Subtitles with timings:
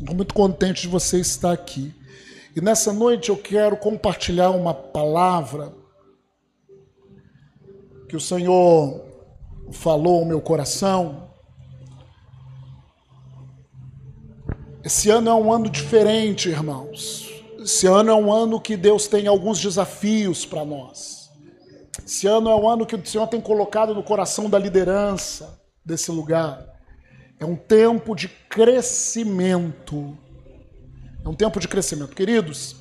[0.00, 1.94] Estou muito contente de você estar aqui.
[2.56, 5.74] E nessa noite eu quero compartilhar uma palavra
[8.08, 9.04] que o Senhor
[9.70, 11.28] falou ao meu coração.
[14.82, 17.30] Esse ano é um ano diferente, irmãos.
[17.58, 21.30] Esse ano é um ano que Deus tem alguns desafios para nós.
[22.04, 26.10] Esse ano é um ano que o Senhor tem colocado no coração da liderança desse
[26.10, 26.69] lugar.
[27.40, 30.16] É um tempo de crescimento.
[31.24, 32.14] É um tempo de crescimento.
[32.14, 32.76] Queridos,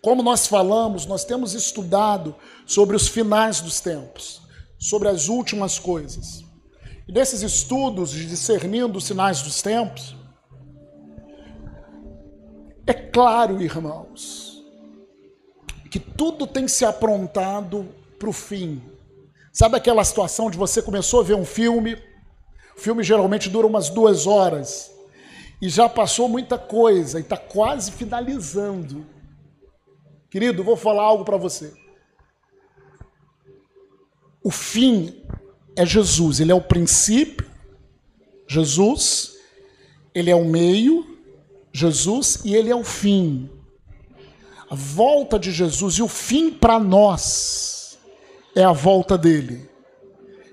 [0.00, 4.40] como nós falamos, nós temos estudado sobre os finais dos tempos,
[4.78, 6.44] sobre as últimas coisas.
[7.08, 10.16] E nesses estudos de discernindo os sinais dos tempos,
[12.86, 14.62] é claro, irmãos,
[15.90, 18.80] que tudo tem se aprontado para o fim.
[19.52, 21.96] Sabe aquela situação de você começou a ver um filme,
[22.76, 24.90] o filme geralmente dura umas duas horas
[25.60, 29.06] e já passou muita coisa e está quase finalizando.
[30.30, 31.72] Querido, vou falar algo para você.
[34.42, 35.22] O fim
[35.76, 37.48] é Jesus, ele é o princípio,
[38.48, 39.36] Jesus,
[40.14, 41.18] ele é o meio,
[41.72, 43.48] Jesus, e ele é o fim.
[44.68, 47.98] A volta de Jesus e o fim para nós
[48.56, 49.71] é a volta dele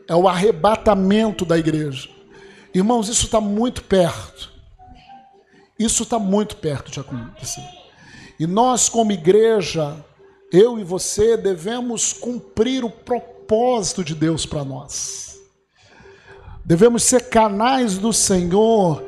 [0.10, 2.10] é o arrebatamento da igreja.
[2.74, 4.52] Irmãos, isso está muito perto.
[5.78, 7.64] Isso está muito perto de acontecer.
[8.40, 10.04] E nós, como igreja,
[10.52, 15.40] eu e você, devemos cumprir o propósito de Deus para nós.
[16.66, 19.04] Devemos ser canais do Senhor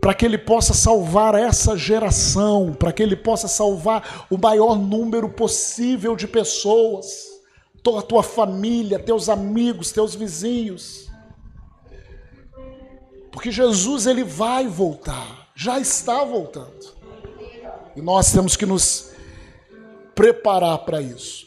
[0.00, 5.28] para que Ele possa salvar essa geração, para que Ele possa salvar o maior número
[5.28, 7.27] possível de pessoas
[7.96, 11.08] a tua família, teus amigos, teus vizinhos.
[13.30, 16.98] Porque Jesus ele vai voltar, já está voltando.
[17.94, 19.12] E nós temos que nos
[20.14, 21.46] preparar para isso.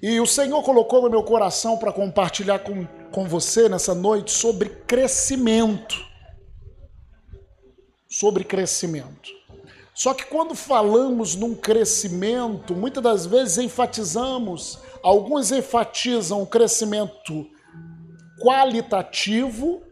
[0.00, 4.68] E o Senhor colocou no meu coração para compartilhar com, com você nessa noite sobre
[4.68, 5.96] crescimento.
[8.08, 9.38] Sobre crescimento.
[9.92, 17.46] Só que quando falamos num crescimento, muitas das vezes enfatizamos Alguns enfatizam o crescimento
[18.40, 19.82] qualitativo,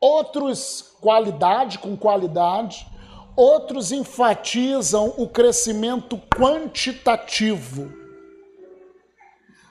[0.00, 2.86] outros qualidade com qualidade,
[3.36, 7.92] outros enfatizam o crescimento quantitativo.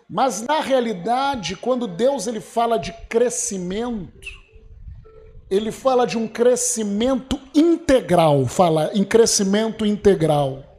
[0.08, 4.28] Mas na realidade, quando Deus ele fala de crescimento,
[5.50, 10.75] ele fala de um crescimento integral, fala em crescimento integral.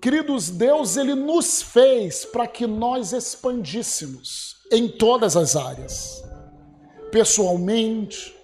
[0.00, 6.22] Queridos, Deus ele nos fez para que nós expandíssemos em todas as áreas.
[7.10, 8.36] Pessoalmente,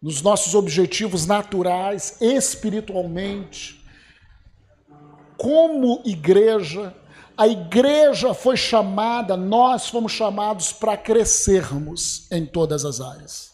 [0.00, 3.84] nos nossos objetivos naturais, espiritualmente.
[5.36, 6.94] Como igreja,
[7.36, 13.47] a igreja foi chamada, nós fomos chamados para crescermos em todas as áreas.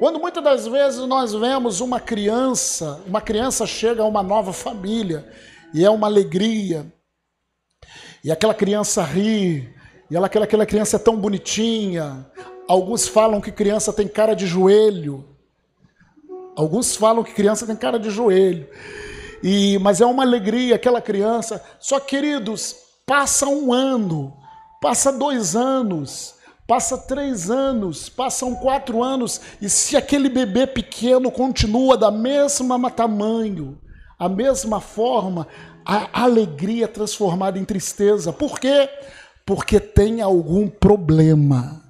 [0.00, 5.30] Quando muitas das vezes nós vemos uma criança, uma criança chega a uma nova família
[5.74, 6.90] e é uma alegria,
[8.24, 9.68] e aquela criança ri,
[10.10, 12.26] e ela, aquela, aquela criança é tão bonitinha.
[12.66, 15.22] Alguns falam que criança tem cara de joelho.
[16.56, 18.66] Alguns falam que criança tem cara de joelho.
[19.42, 21.62] E, mas é uma alegria aquela criança.
[21.78, 22.74] Só queridos,
[23.04, 24.34] passa um ano,
[24.80, 26.39] passa dois anos,
[26.70, 33.76] Passa três anos, passam quatro anos, e se aquele bebê pequeno continua da mesma tamanho,
[34.16, 35.48] a mesma forma,
[35.84, 38.32] a alegria é transformada em tristeza.
[38.32, 38.88] Por quê?
[39.44, 41.82] Porque tem algum problema.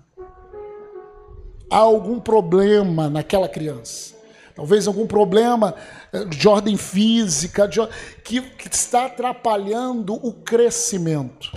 [1.71, 4.15] Há algum problema naquela criança.
[4.57, 5.75] Talvez algum problema
[6.11, 7.87] eh, de ordem física, de,
[8.25, 11.53] que, que está atrapalhando o crescimento.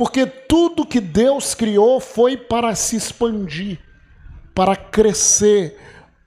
[0.00, 3.78] Porque tudo que Deus criou foi para se expandir,
[4.54, 5.78] para crescer,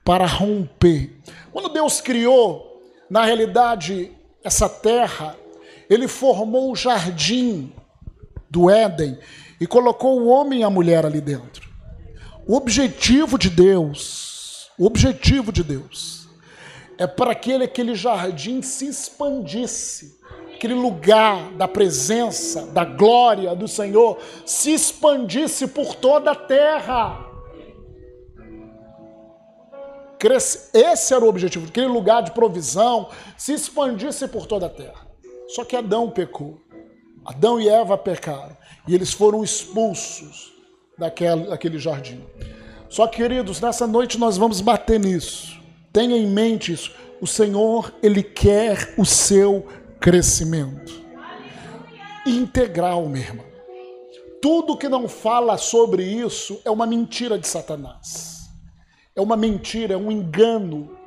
[0.05, 1.19] para romper.
[1.51, 4.11] Quando Deus criou, na realidade,
[4.43, 5.35] essa terra,
[5.89, 7.73] ele formou o jardim
[8.47, 9.17] do Éden
[9.59, 11.67] e colocou o homem e a mulher ali dentro.
[12.45, 16.29] O objetivo de Deus, o objetivo de Deus
[16.95, 20.19] é para que aquele jardim se expandisse
[20.63, 27.29] aquele lugar da presença, da glória do Senhor se expandisse por toda a terra.
[30.73, 35.05] Esse era o objetivo, aquele lugar de provisão se expandisse por toda a terra.
[35.49, 36.61] Só que Adão pecou.
[37.25, 38.55] Adão e Eva pecaram.
[38.87, 40.53] E eles foram expulsos
[40.97, 42.23] daquele, daquele jardim.
[42.87, 45.61] Só que, queridos, nessa noite nós vamos bater nisso.
[45.91, 46.93] Tenha em mente isso.
[47.19, 49.67] O Senhor, Ele quer o seu
[50.03, 51.01] crescimento.
[52.25, 53.45] Integral, meu irmão.
[54.41, 58.49] Tudo que não fala sobre isso é uma mentira de Satanás.
[59.15, 60.97] É uma mentira, é um engano.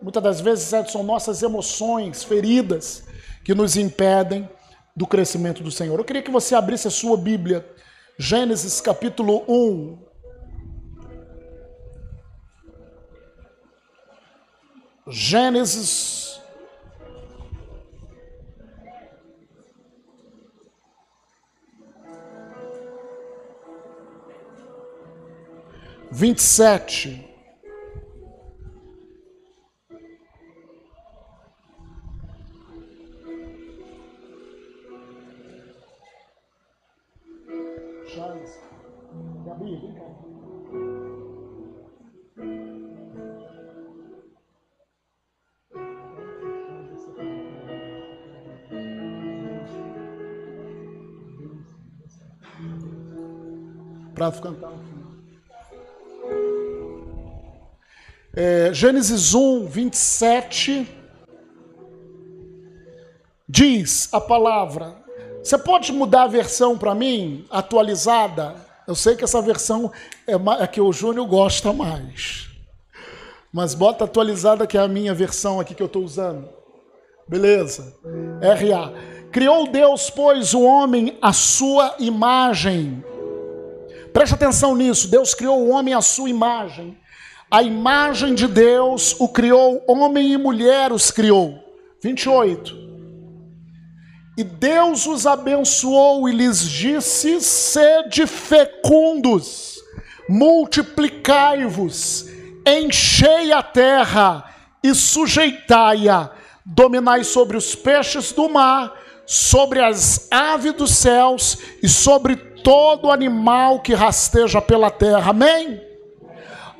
[0.00, 3.04] Muitas das vezes são nossas emoções feridas
[3.44, 4.48] que nos impedem
[4.96, 5.98] do crescimento do Senhor.
[5.98, 7.68] Eu queria que você abrisse a sua Bíblia,
[8.18, 9.98] Gênesis capítulo 1.
[15.06, 16.33] Gênesis
[26.14, 27.28] vinte e sete.
[39.58, 40.04] Vem cá.
[54.14, 54.72] Para cantar
[58.36, 60.88] É, Gênesis 1, 27
[63.48, 64.96] diz a palavra.
[65.40, 68.56] Você pode mudar a versão para mim, atualizada?
[68.88, 69.92] Eu sei que essa versão
[70.26, 72.48] é a que o Júnior gosta mais.
[73.52, 76.48] Mas bota atualizada, que é a minha versão aqui que eu estou usando.
[77.28, 77.94] Beleza?
[78.42, 78.92] RA.
[79.30, 83.04] Criou Deus, pois, o homem à sua imagem.
[84.12, 85.06] Preste atenção nisso.
[85.06, 86.98] Deus criou o homem à sua imagem.
[87.54, 91.56] A imagem de Deus o criou, homem e mulher os criou.
[92.02, 92.76] 28.
[94.36, 99.76] E Deus os abençoou e lhes disse: sede fecundos,
[100.28, 102.26] multiplicai-vos,
[102.66, 104.52] enchei a terra
[104.82, 106.32] e sujeitai-a,
[106.66, 113.78] dominai sobre os peixes do mar, sobre as aves dos céus e sobre todo animal
[113.78, 115.30] que rasteja pela terra.
[115.30, 115.93] Amém?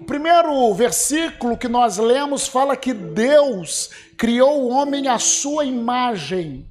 [0.05, 6.69] O primeiro versículo que nós lemos fala que Deus criou o homem à sua imagem.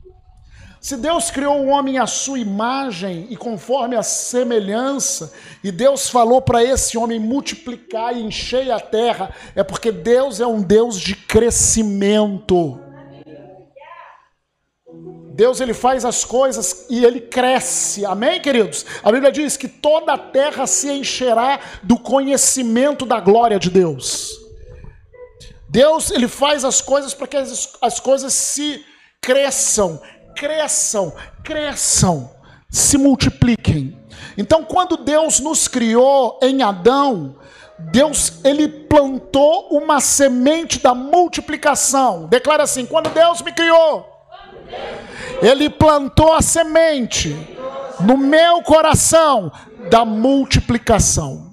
[0.80, 5.34] Se Deus criou o homem à sua imagem e conforme a semelhança,
[5.64, 10.46] e Deus falou para esse homem multiplicar e encher a terra, é porque Deus é
[10.46, 12.83] um Deus de crescimento.
[15.34, 18.06] Deus ele faz as coisas e ele cresce.
[18.06, 18.86] Amém, queridos?
[19.04, 24.40] A Bíblia diz que toda a terra se encherá do conhecimento da glória de Deus.
[25.68, 28.86] Deus ele faz as coisas para que as, as coisas se
[29.20, 30.00] cresçam,
[30.36, 31.12] cresçam,
[31.44, 32.30] cresçam,
[32.70, 33.98] se multipliquem.
[34.38, 37.38] Então, quando Deus nos criou em Adão,
[37.80, 42.28] Deus ele plantou uma semente da multiplicação.
[42.28, 44.14] Declara assim: quando Deus me criou,
[45.44, 47.36] ele plantou a semente
[48.00, 49.52] no meu coração
[49.90, 51.52] da multiplicação.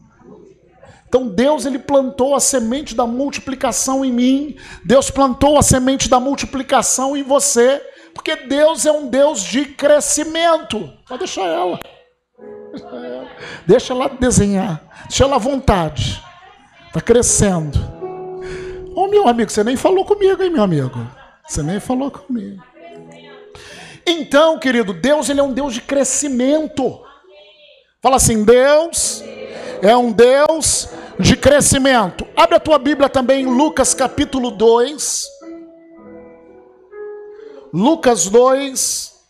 [1.08, 6.20] Então Deus ele plantou a semente da multiplicação em mim, Deus plantou a semente da
[6.20, 7.84] multiplicação em você.
[8.14, 10.92] Porque Deus é um Deus de crescimento.
[11.08, 11.78] Mas deixa ela.
[13.66, 14.82] Deixa ela desenhar.
[15.08, 16.22] Deixa ela à vontade.
[16.88, 17.78] Está crescendo.
[18.94, 21.06] Ô meu amigo, você nem falou comigo, hein, meu amigo?
[21.46, 22.62] Você nem falou comigo.
[24.06, 27.02] Então, querido, Deus ele é um Deus de crescimento.
[28.00, 29.22] Fala assim, Deus
[29.82, 30.88] é um Deus
[31.18, 32.26] de crescimento.
[32.34, 35.28] Abre a tua Bíblia também em Lucas capítulo 2.
[37.72, 39.20] Lucas 2,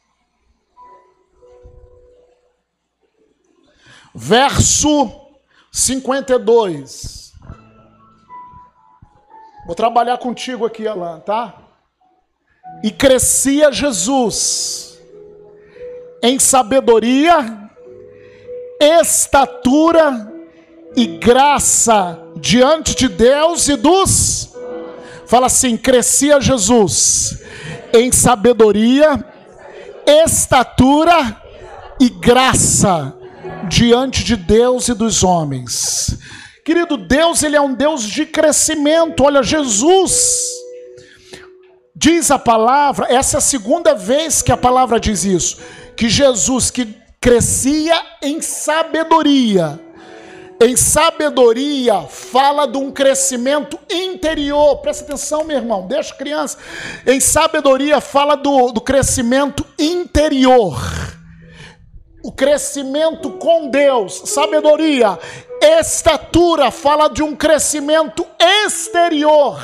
[4.14, 5.10] verso
[5.70, 7.34] 52.
[9.66, 11.69] Vou trabalhar contigo aqui, Alan, tá?
[12.82, 14.98] E crescia Jesus
[16.22, 17.70] em sabedoria,
[18.80, 20.32] estatura
[20.96, 24.54] e graça diante de Deus e dos.
[25.26, 27.42] Fala assim: crescia Jesus
[27.92, 29.24] em sabedoria,
[30.06, 31.40] estatura
[32.00, 33.16] e graça
[33.68, 36.18] diante de Deus e dos homens.
[36.64, 39.24] Querido Deus, ele é um Deus de crescimento.
[39.24, 40.59] Olha, Jesus
[42.02, 45.58] diz a palavra, essa é a segunda vez que a palavra diz isso,
[45.94, 49.78] que Jesus que crescia em sabedoria,
[50.62, 54.78] em sabedoria, fala de um crescimento interior.
[54.78, 56.56] Presta atenção, meu irmão, deixa criança.
[57.06, 60.80] Em sabedoria, fala do, do crescimento interior.
[62.22, 65.18] o crescimento com Deus, sabedoria,
[65.62, 69.58] estatura, fala de um crescimento exterior.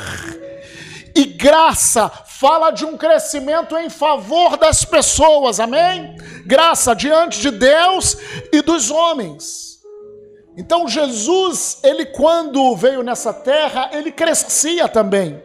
[1.15, 6.17] E graça fala de um crescimento em favor das pessoas, amém?
[6.45, 8.17] Graça diante de Deus
[8.53, 9.81] e dos homens.
[10.57, 15.43] Então Jesus, ele quando veio nessa terra, ele crescia também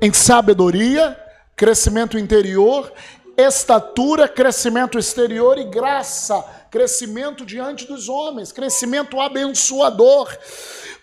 [0.00, 1.18] em sabedoria,
[1.54, 2.90] crescimento interior,
[3.36, 10.34] estatura, crescimento exterior e graça, crescimento diante dos homens, crescimento abençoador.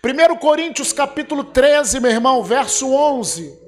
[0.02, 3.59] 1 Coríntios capítulo 13, meu irmão, verso 11.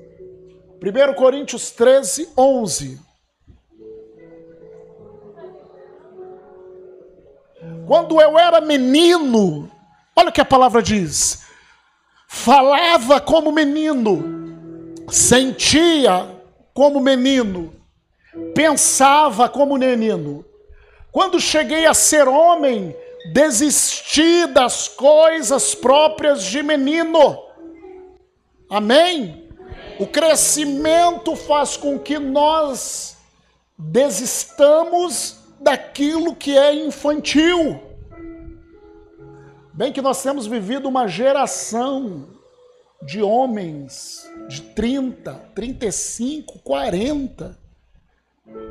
[0.83, 3.01] 1 Coríntios 13, 11.
[7.87, 9.71] Quando eu era menino,
[10.17, 11.45] olha o que a palavra diz:
[12.27, 16.29] falava como menino, sentia
[16.75, 17.73] como menino,
[18.53, 20.45] pensava como menino.
[21.13, 22.97] Quando cheguei a ser homem,
[23.33, 27.39] desisti das coisas próprias de menino.
[28.69, 29.42] Amém?
[29.99, 33.17] O crescimento faz com que nós
[33.77, 37.81] desistamos daquilo que é infantil.
[39.73, 42.29] Bem que nós temos vivido uma geração
[43.03, 47.59] de homens de 30, 35, 40,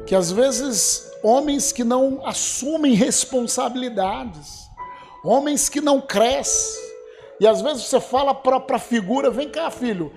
[0.05, 4.67] que às vezes homens que não assumem responsabilidades,
[5.23, 6.91] homens que não crescem.
[7.39, 10.13] E às vezes você fala para a figura: vem cá, filho,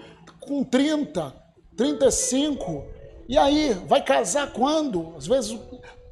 [0.47, 1.35] com 30,
[1.77, 2.85] 35,
[3.29, 5.15] e aí, vai casar quando?
[5.17, 5.59] Às vezes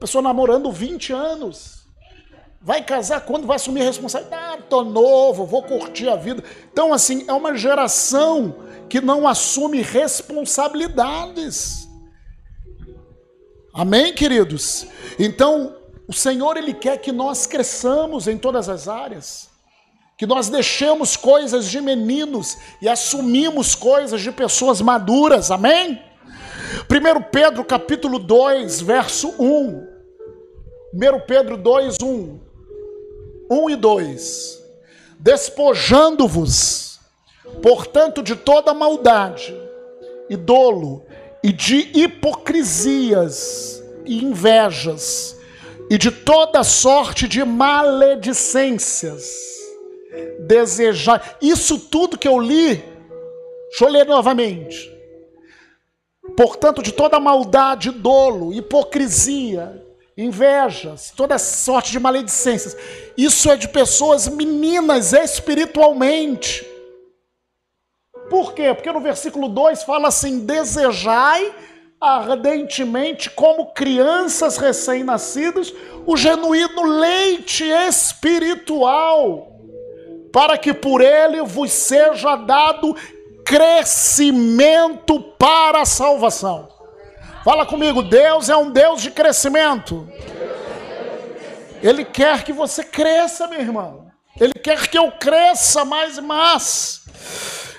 [0.01, 1.83] pessoa namorando 20 anos.
[2.61, 3.47] Vai casar quando?
[3.47, 4.45] Vai assumir a responsabilidade?
[4.45, 6.43] Ah, tô novo, vou curtir a vida.
[6.73, 8.57] Então, assim, é uma geração
[8.89, 11.89] que não assume responsabilidades.
[13.75, 14.87] Amém, queridos?
[15.19, 15.75] Então,
[16.07, 19.52] o Senhor, Ele quer que nós cresçamos em todas as áreas.
[20.17, 25.51] Que nós deixemos coisas de meninos e assumimos coisas de pessoas maduras.
[25.51, 26.01] Amém?
[26.89, 29.89] 1 Pedro capítulo 2, verso 1.
[30.95, 32.41] 1 Pedro 2, 1.
[33.51, 34.63] 1 e 2.
[35.19, 37.01] Despojando-vos,
[37.63, 39.57] portanto, de toda maldade
[40.29, 41.05] e dolo,
[41.43, 45.37] e de hipocrisias e invejas,
[45.91, 49.53] e de toda sorte de maledicências.
[50.41, 51.37] Desejar.
[51.41, 52.77] Isso tudo que eu li,
[53.69, 54.91] deixa eu ler novamente.
[56.37, 59.83] Portanto, de toda maldade, dolo, hipocrisia,
[60.17, 62.77] invejas, toda sorte de maledicências.
[63.17, 66.67] Isso é de pessoas meninas espiritualmente.
[68.31, 68.73] Por quê?
[68.75, 71.53] Porque no versículo 2 fala assim: desejai
[72.01, 75.73] ardentemente, como crianças recém-nascidas,
[76.05, 79.52] o genuíno leite espiritual,
[80.33, 82.97] para que por ele vos seja dado
[83.45, 86.69] crescimento para a salvação.
[87.45, 90.09] Fala comigo, Deus é um Deus de crescimento.
[91.83, 94.07] Ele quer que você cresça, meu irmão.
[94.41, 97.05] Ele quer que eu cresça mais e mais.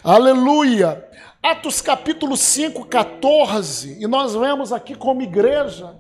[0.03, 1.10] Aleluia.
[1.41, 3.98] Atos capítulo 5, 14.
[4.00, 5.95] E nós vemos aqui como igreja.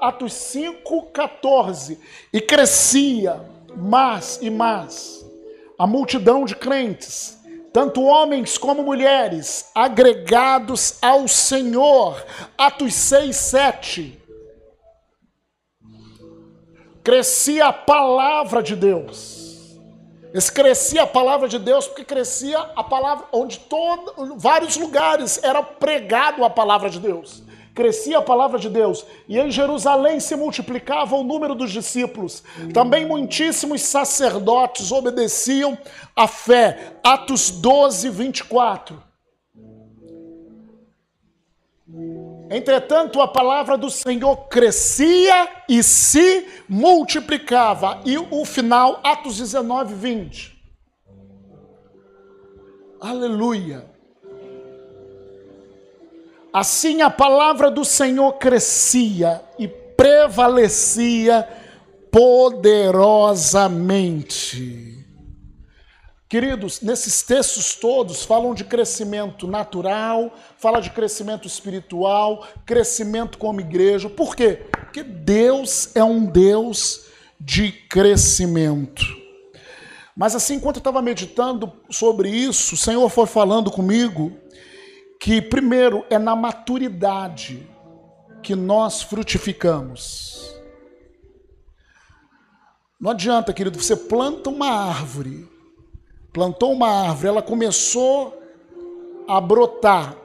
[0.00, 1.98] Atos 5, 14.
[2.32, 5.24] E crescia mais e mais
[5.78, 7.38] a multidão de crentes
[7.72, 12.24] tanto homens como mulheres, agregados ao Senhor.
[12.56, 14.22] Atos 6, 7.
[17.04, 19.78] Crescia a palavra de Deus.
[20.34, 25.62] Esse crescia a palavra de Deus porque crescia a palavra, onde todo, vários lugares era
[25.62, 27.42] pregado a palavra de Deus
[27.78, 32.42] crescia a palavra de Deus, e em Jerusalém se multiplicava o número dos discípulos.
[32.74, 35.78] Também muitíssimos sacerdotes obedeciam
[36.16, 36.96] à fé.
[37.04, 39.00] Atos 12, 24.
[42.50, 48.00] Entretanto, a palavra do Senhor crescia e se multiplicava.
[48.04, 50.58] E o final, Atos 19, 20.
[53.00, 53.97] Aleluia.
[56.52, 61.48] Assim a palavra do Senhor crescia e prevalecia
[62.10, 64.98] poderosamente.
[66.28, 74.10] Queridos, nesses textos todos falam de crescimento natural, fala de crescimento espiritual, crescimento como igreja.
[74.10, 74.66] Por quê?
[74.70, 77.06] Porque Deus é um Deus
[77.40, 79.06] de crescimento.
[80.14, 84.36] Mas assim, enquanto eu estava meditando sobre isso, o Senhor foi falando comigo
[85.20, 87.68] que, primeiro, é na maturidade
[88.42, 90.54] que nós frutificamos.
[93.00, 95.48] Não adianta, querido, você planta uma árvore,
[96.32, 98.40] plantou uma árvore, ela começou
[99.28, 100.16] a brotar.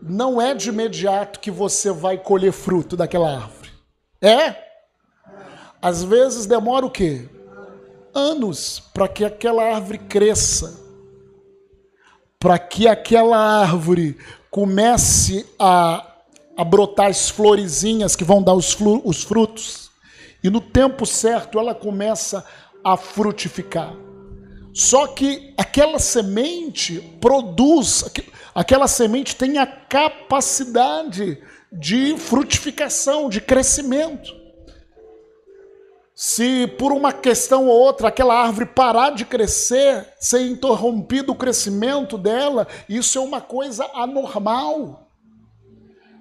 [0.00, 3.70] Não é de imediato que você vai colher fruto daquela árvore.
[4.22, 4.54] É?
[5.82, 7.28] Às vezes demora o quê?
[8.14, 10.85] Anos para que aquela árvore cresça.
[12.38, 14.16] Para que aquela árvore
[14.50, 16.06] comece a,
[16.56, 19.90] a brotar as florezinhas que vão dar os, os frutos.
[20.42, 22.44] E no tempo certo ela começa
[22.84, 23.92] a frutificar.
[24.72, 28.04] Só que aquela semente produz,
[28.54, 34.45] aquela semente tem a capacidade de frutificação, de crescimento.
[36.18, 42.16] Se por uma questão ou outra aquela árvore parar de crescer, ser interrompido o crescimento
[42.16, 45.10] dela, isso é uma coisa anormal.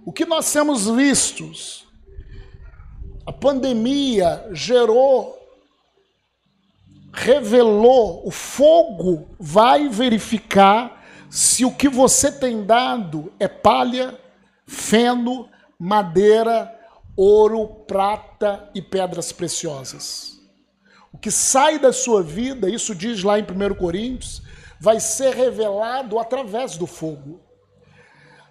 [0.06, 1.86] O que nós temos vistos
[3.26, 5.36] a pandemia gerou,
[7.12, 14.14] revelou, o fogo vai verificar se o que você tem dado é palha,
[14.68, 15.50] feno,
[15.80, 16.72] madeira,
[17.16, 20.40] ouro, prata e pedras preciosas.
[21.12, 24.42] O que sai da sua vida, isso diz lá em 1 Coríntios,
[24.80, 27.40] vai ser revelado através do fogo.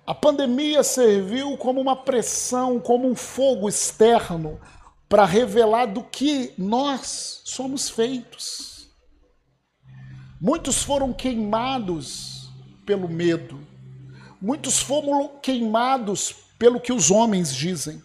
[0.06, 4.60] A pandemia serviu como uma pressão, como um fogo externo
[5.08, 8.88] para revelar do que nós somos feitos.
[10.40, 12.50] Muitos foram queimados
[12.84, 13.58] pelo medo.
[14.40, 18.02] Muitos foram queimados pelo que os homens dizem.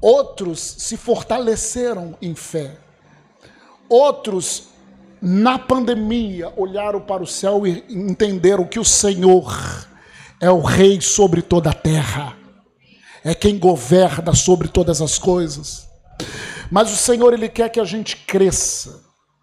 [0.00, 2.76] Outros se fortaleceram em fé.
[3.88, 4.68] Outros,
[5.20, 9.86] na pandemia, olharam para o céu e entenderam que o Senhor
[10.40, 12.36] é o rei sobre toda a terra,
[13.24, 15.88] é quem governa sobre todas as coisas.
[16.70, 19.02] Mas o Senhor, Ele quer que a gente cresça,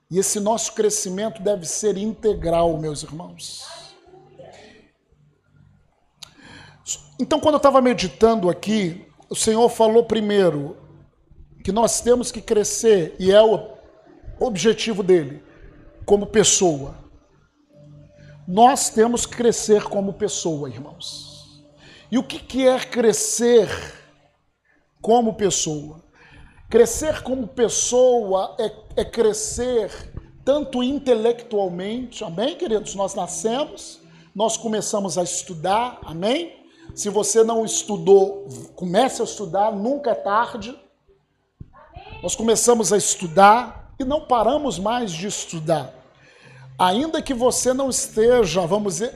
[0.10, 3.64] e esse nosso crescimento deve ser integral, meus irmãos.
[7.20, 10.78] Então, quando eu estava meditando aqui, o Senhor falou primeiro
[11.64, 13.68] que nós temos que crescer, e é o
[14.40, 15.44] objetivo dele,
[16.06, 16.96] como pessoa.
[18.48, 21.64] Nós temos que crescer como pessoa, irmãos.
[22.12, 23.68] E o que é crescer
[25.02, 26.04] como pessoa?
[26.70, 29.90] Crescer como pessoa é, é crescer
[30.44, 32.94] tanto intelectualmente, amém, queridos?
[32.94, 34.00] Nós nascemos,
[34.36, 36.65] nós começamos a estudar, amém?
[36.96, 40.74] Se você não estudou, comece a estudar, nunca é tarde.
[42.24, 45.94] Nós começamos a estudar e não paramos mais de estudar.
[46.80, 49.14] Ainda que você não esteja, vamos dizer,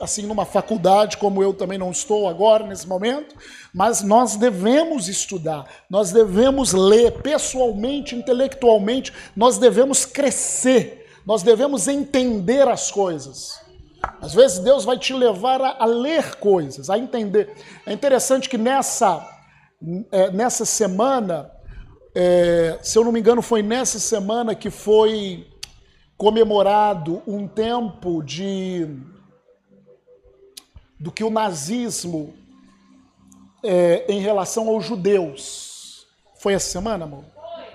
[0.00, 3.34] assim, numa faculdade, como eu também não estou agora, nesse momento,
[3.72, 12.68] mas nós devemos estudar, nós devemos ler pessoalmente, intelectualmente, nós devemos crescer, nós devemos entender
[12.68, 13.61] as coisas.
[14.22, 17.52] Às vezes Deus vai te levar a, a ler coisas, a entender.
[17.84, 19.28] É interessante que nessa,
[20.12, 21.50] é, nessa semana,
[22.14, 25.44] é, se eu não me engano, foi nessa semana que foi
[26.16, 28.86] comemorado um tempo de
[31.00, 32.32] do que o nazismo
[33.60, 36.06] é, em relação aos judeus.
[36.36, 37.24] Foi essa semana, amor?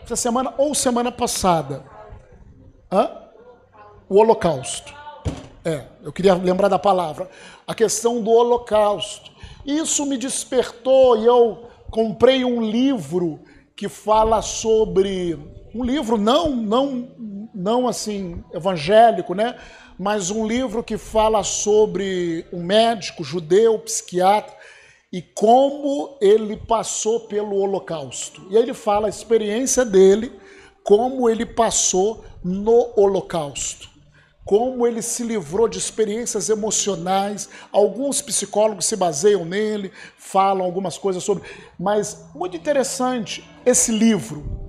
[0.02, 1.84] Essa semana ou semana passada?
[2.90, 3.12] Hã?
[4.08, 4.97] O Holocausto.
[5.68, 7.30] É, eu queria lembrar da palavra.
[7.68, 9.30] A questão do Holocausto.
[9.66, 13.42] Isso me despertou e eu comprei um livro
[13.76, 15.38] que fala sobre
[15.76, 17.12] um livro não não
[17.54, 19.58] não assim evangélico, né?
[20.00, 24.56] Mas um livro que fala sobre um médico judeu, psiquiatra,
[25.12, 28.48] e como ele passou pelo Holocausto.
[28.50, 30.32] E aí ele fala a experiência dele,
[30.82, 33.97] como ele passou no Holocausto.
[34.48, 37.50] Como ele se livrou de experiências emocionais.
[37.72, 41.44] Alguns psicólogos se baseiam nele, falam algumas coisas sobre.
[41.78, 44.68] Mas muito interessante esse livro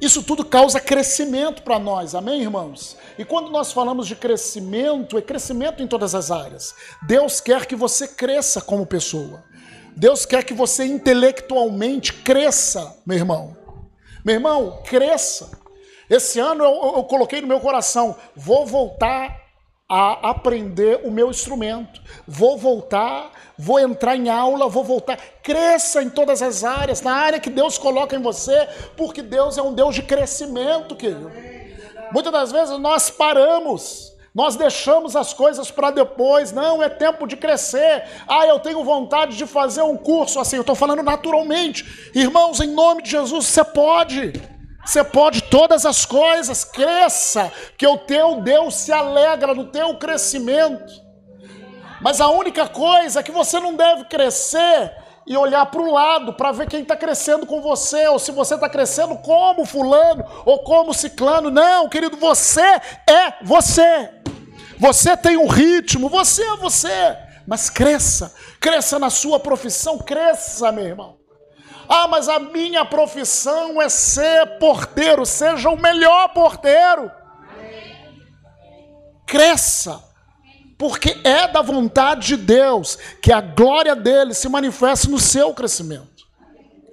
[0.00, 2.96] isso tudo causa crescimento para nós, amém, irmãos?
[3.18, 6.74] E quando nós falamos de crescimento, é crescimento em todas as áreas.
[7.06, 9.42] Deus quer que você cresça como pessoa.
[9.96, 13.56] Deus quer que você intelectualmente cresça, meu irmão.
[14.22, 15.50] Meu irmão, cresça.
[16.08, 19.46] Esse ano eu, eu coloquei no meu coração: vou voltar
[19.88, 22.00] a aprender o meu instrumento.
[22.26, 25.16] Vou voltar, vou entrar em aula, vou voltar.
[25.42, 29.62] Cresça em todas as áreas, na área que Deus coloca em você, porque Deus é
[29.62, 31.30] um Deus de crescimento, querido.
[32.12, 34.14] Muitas das vezes nós paramos.
[34.34, 36.52] Nós deixamos as coisas para depois.
[36.52, 38.04] Não, é tempo de crescer.
[38.28, 40.56] Ah, eu tenho vontade de fazer um curso assim.
[40.56, 42.10] Eu estou falando naturalmente.
[42.14, 44.34] Irmãos, em nome de Jesus, você pode.
[44.86, 50.92] Você pode todas as coisas, cresça, que o teu Deus se alegra no teu crescimento.
[52.00, 54.94] Mas a única coisa é que você não deve crescer
[55.26, 58.54] e olhar para o lado para ver quem está crescendo com você, ou se você
[58.54, 61.50] está crescendo como fulano ou como ciclano.
[61.50, 64.10] Não, querido, você é você.
[64.78, 67.16] Você tem um ritmo, você é você.
[67.44, 71.25] Mas cresça, cresça na sua profissão, cresça, meu irmão.
[71.88, 77.10] Ah, mas a minha profissão é ser porteiro, seja o melhor porteiro.
[79.26, 80.02] Cresça,
[80.78, 86.26] porque é da vontade de Deus que a glória dele se manifeste no seu crescimento,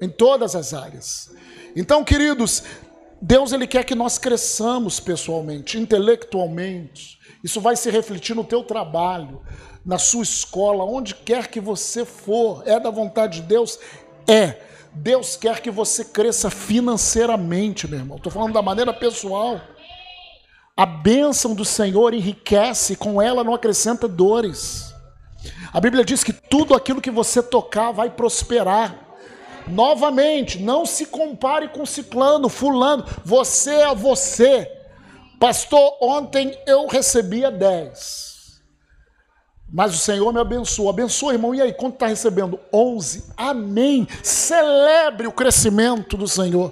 [0.02, 1.32] em todas as áreas.
[1.76, 2.64] Então, queridos,
[3.22, 7.20] Deus ele quer que nós cresçamos pessoalmente, intelectualmente.
[7.44, 9.42] Isso vai se refletir no teu trabalho,
[9.86, 12.64] na sua escola, onde quer que você for.
[12.66, 13.80] É da vontade de Deus?
[14.28, 14.73] É.
[14.96, 18.18] Deus quer que você cresça financeiramente, meu irmão.
[18.18, 19.60] Estou falando da maneira pessoal.
[20.76, 24.94] A bênção do Senhor enriquece, com ela não acrescenta dores.
[25.72, 28.96] A Bíblia diz que tudo aquilo que você tocar vai prosperar.
[29.68, 34.70] Novamente, não se compare com ciclano, fulano, você é você.
[35.40, 38.33] Pastor, ontem eu recebia 10.
[39.74, 40.88] Mas o Senhor me abençoou.
[40.88, 41.56] Abençoa, irmão.
[41.56, 42.60] E aí, quanto está recebendo?
[42.72, 43.32] 11.
[43.36, 44.08] Amém.
[44.22, 46.72] Celebre o crescimento do Senhor.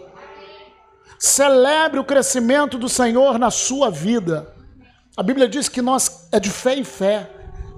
[1.17, 4.53] Celebre o crescimento do Senhor na sua vida.
[5.17, 7.27] A Bíblia diz que nós é de fé em fé,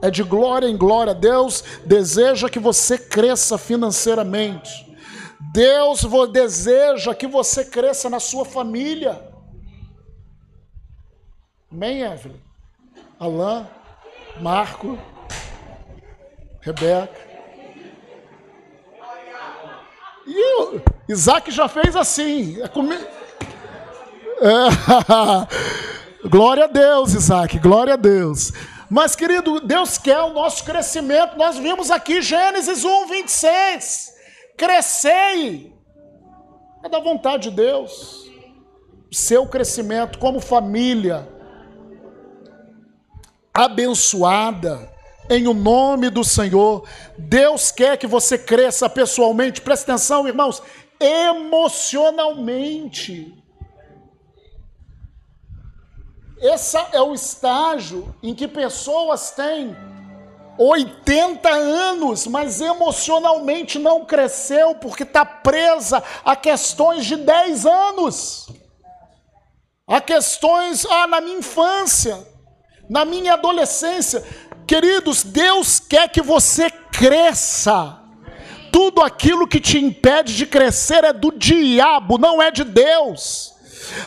[0.01, 1.15] é de glória em glória.
[1.15, 4.93] Deus deseja que você cresça financeiramente.
[5.53, 6.01] Deus
[6.33, 9.21] deseja que você cresça na sua família.
[11.71, 12.39] Amém, Evelyn?
[13.19, 13.65] Alain,
[14.41, 14.97] Marco,
[16.63, 17.33] Rebeca.
[20.25, 22.61] E o Isaac já fez assim.
[22.61, 23.03] É comigo.
[24.39, 26.27] É.
[26.27, 28.53] glória a Deus, Isaac, glória a Deus.
[28.89, 31.37] Mas, querido, Deus quer o nosso crescimento.
[31.37, 34.13] Nós vimos aqui Gênesis 1, 26.
[34.55, 35.73] Crescei.
[36.81, 38.31] É da vontade de Deus.
[39.11, 41.27] Seu crescimento como família
[43.53, 44.92] abençoada
[45.29, 46.87] em o nome do Senhor.
[47.17, 49.61] Deus quer que você cresça pessoalmente.
[49.61, 50.61] Presta atenção, irmãos,
[50.99, 53.41] emocionalmente.
[56.39, 59.73] Esse é o estágio em que pessoas têm
[60.57, 68.47] 80 anos, mas emocionalmente não cresceu porque está presa a questões de 10 anos,
[69.87, 72.19] a questões, ah, na minha infância,
[72.89, 74.23] na minha adolescência.
[74.65, 77.99] Queridos, Deus quer que você cresça.
[78.71, 83.52] Tudo aquilo que te impede de crescer é do diabo, não é de Deus.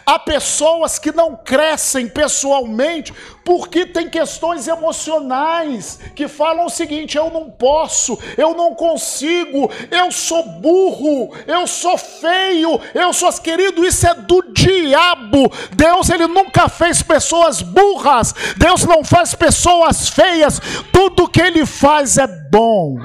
[0.05, 3.13] Há pessoas que não crescem pessoalmente
[3.45, 10.11] porque tem questões emocionais que falam o seguinte: eu não posso, eu não consigo, eu
[10.11, 15.51] sou burro, eu sou feio, eu sou querido, isso é do diabo.
[15.75, 20.61] Deus ele nunca fez pessoas burras, Deus não faz pessoas feias.
[20.93, 22.97] Tudo que ele faz é bom.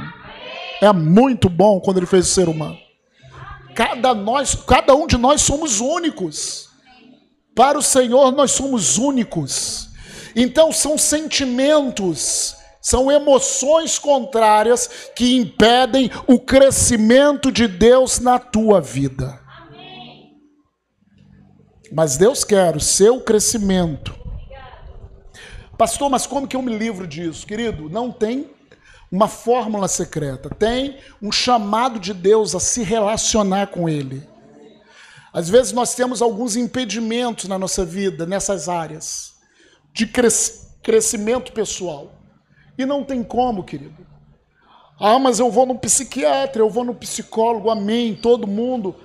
[0.81, 2.77] É muito bom quando ele fez o ser humano.
[3.81, 6.69] Cada, nós, cada um de nós somos únicos.
[7.55, 9.89] Para o Senhor nós somos únicos.
[10.35, 19.41] Então são sentimentos, são emoções contrárias que impedem o crescimento de Deus na tua vida.
[21.91, 24.15] Mas Deus quer o seu crescimento.
[25.75, 27.47] Pastor, mas como que eu me livro disso?
[27.47, 28.50] Querido, não tem
[29.12, 34.26] uma fórmula secreta, tem um chamado de Deus a se relacionar com Ele.
[35.34, 39.34] Às vezes nós temos alguns impedimentos na nossa vida, nessas áreas,
[39.93, 42.13] de cres crescimento pessoal.
[42.78, 44.08] E não tem como, querido.
[45.00, 48.15] Ah, mas eu vou no psiquiatra, eu vou no psicólogo, amém.
[48.15, 48.95] Todo mundo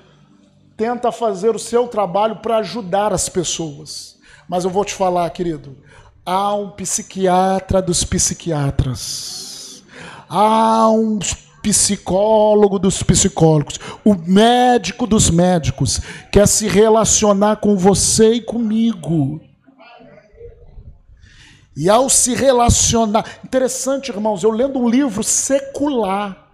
[0.77, 4.19] tenta fazer o seu trabalho para ajudar as pessoas.
[4.49, 5.77] Mas eu vou te falar, querido,
[6.25, 9.56] há um psiquiatra dos psiquiatras.
[10.29, 11.19] Há um
[11.63, 19.41] psicólogo dos psicólogos, o médico dos médicos, quer se relacionar com você e comigo.
[21.77, 26.51] E ao se relacionar, interessante, irmãos, eu lendo um livro secular.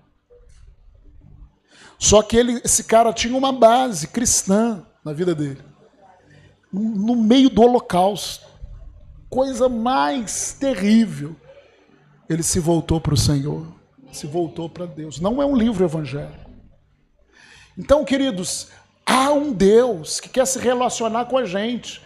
[1.98, 5.61] Só que ele, esse cara tinha uma base cristã na vida dele.
[6.72, 8.44] No meio do holocausto.
[9.30, 11.37] Coisa mais terrível.
[12.33, 13.66] Ele se voltou para o Senhor
[14.12, 15.18] se voltou para Deus.
[15.18, 16.51] Não é um livro evangélico.
[17.79, 18.68] Então, queridos,
[19.07, 22.01] Há um Deus que quer se relacionar com a gente.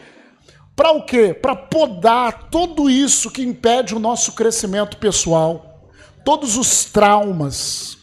[0.75, 1.33] Para o quê?
[1.33, 5.89] Para podar tudo isso que impede o nosso crescimento pessoal.
[6.25, 7.99] Todos os traumas,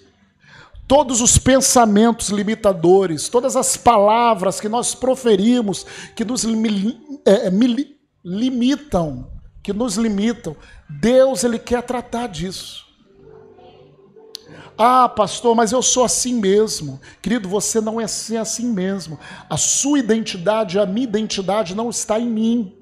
[0.88, 6.46] todos os pensamentos limitadores, todas as palavras que nós proferimos que nos
[7.26, 7.52] é, é
[8.24, 9.30] limitam,
[9.62, 10.56] que nos limitam.
[11.00, 12.84] Deus ele quer tratar disso.
[14.78, 17.00] Ah, pastor, mas eu sou assim mesmo.
[17.22, 19.20] Querido, você não é assim, assim mesmo.
[19.50, 22.76] A sua identidade, a minha identidade não está em mim.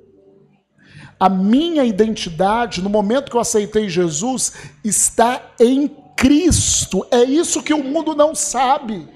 [1.20, 7.06] A minha identidade, no momento que eu aceitei Jesus, está em Cristo.
[7.12, 9.08] É isso que o mundo não sabe.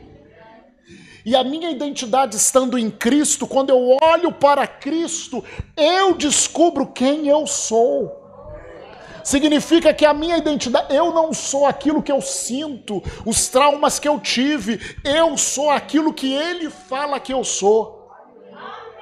[1.25, 5.43] E a minha identidade estando em Cristo, quando eu olho para Cristo,
[5.75, 8.24] eu descubro quem eu sou
[9.25, 14.07] significa que a minha identidade, eu não sou aquilo que eu sinto, os traumas que
[14.07, 18.07] eu tive, eu sou aquilo que ele fala que eu sou.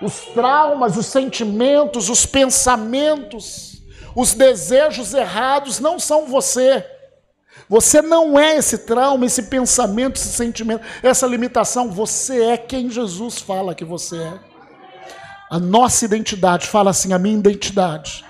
[0.02, 3.84] Os traumas, os sentimentos, os pensamentos,
[4.16, 6.86] os desejos errados não são você.
[7.68, 11.92] Você não é esse trauma, esse pensamento, esse sentimento, essa limitação.
[11.92, 14.40] Você é quem Jesus fala que você é.
[15.52, 18.24] A nossa identidade, fala assim, a minha identidade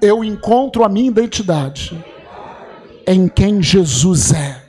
[0.00, 2.04] eu encontro a minha identidade
[3.06, 4.66] em quem Jesus é.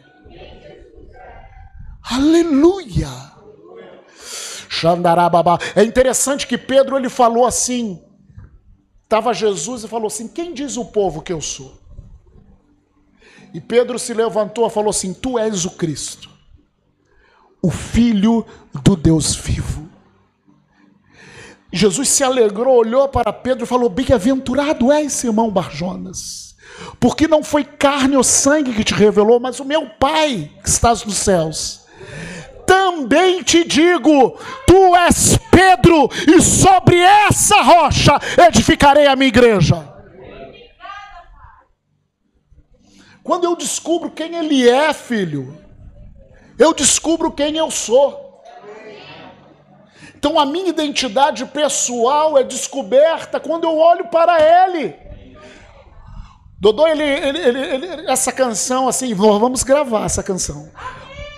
[2.04, 3.10] Aleluia!
[4.70, 5.58] Xandarababá.
[5.76, 8.02] É interessante que Pedro ele falou assim:
[9.04, 11.78] estava Jesus e falou assim: Quem diz o povo que eu sou?
[13.54, 16.30] E Pedro se levantou e falou assim: Tu és o Cristo,
[17.62, 18.46] o Filho
[18.84, 19.87] do Deus vivo.
[21.72, 26.56] Jesus se alegrou, olhou para Pedro e falou: Bem-aventurado és, Simão Barjonas,
[27.00, 31.04] porque não foi carne ou sangue que te revelou, mas o meu Pai que estás
[31.04, 31.82] nos céus.
[32.66, 39.96] Também te digo: tu és Pedro, e sobre essa rocha edificarei a minha igreja.
[43.24, 45.58] Quando eu descubro quem Ele é, filho,
[46.58, 48.27] eu descubro quem eu sou.
[50.18, 54.96] Então a minha identidade pessoal é descoberta quando eu olho para Ele.
[56.60, 60.72] Dodô, ele, ele, ele, essa canção, assim, vamos gravar essa canção.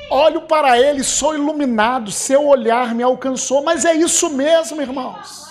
[0.09, 5.49] Olho para Ele, sou iluminado, seu olhar me alcançou, mas é isso mesmo, irmãos.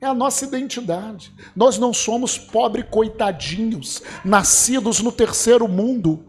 [0.00, 1.32] É a nossa identidade.
[1.54, 6.26] Nós não somos pobres coitadinhos, nascidos no terceiro mundo,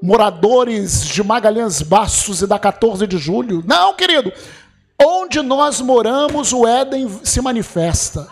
[0.00, 3.64] moradores de Magalhães Bastos e da 14 de julho.
[3.66, 4.32] Não, querido.
[5.02, 8.28] Onde nós moramos, o Éden se manifesta.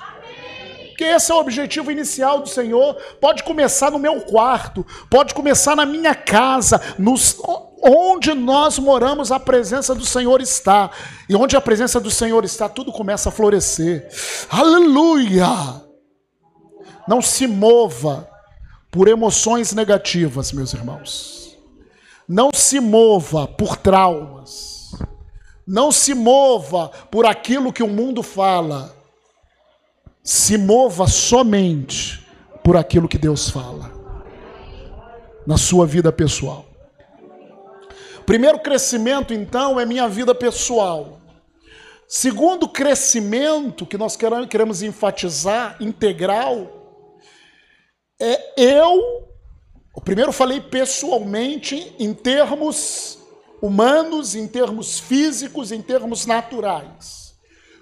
[0.96, 2.94] Que esse é o objetivo inicial do Senhor.
[3.20, 7.36] Pode começar no meu quarto, pode começar na minha casa, nos,
[7.82, 10.90] onde nós moramos, a presença do Senhor está.
[11.28, 14.08] E onde a presença do Senhor está, tudo começa a florescer.
[14.48, 15.82] Aleluia!
[17.08, 18.28] Não se mova
[18.90, 21.58] por emoções negativas, meus irmãos.
[22.28, 24.71] Não se mova por traumas.
[25.72, 28.94] Não se mova por aquilo que o mundo fala.
[30.22, 32.22] Se mova somente
[32.62, 33.90] por aquilo que Deus fala
[35.46, 36.66] na sua vida pessoal.
[38.26, 41.18] Primeiro crescimento, então, é minha vida pessoal.
[42.06, 44.14] Segundo crescimento, que nós
[44.50, 47.18] queremos enfatizar, integral,
[48.20, 49.26] é eu.
[49.94, 53.21] O primeiro falei pessoalmente, em termos
[53.62, 57.32] humanos, em termos físicos, em termos naturais.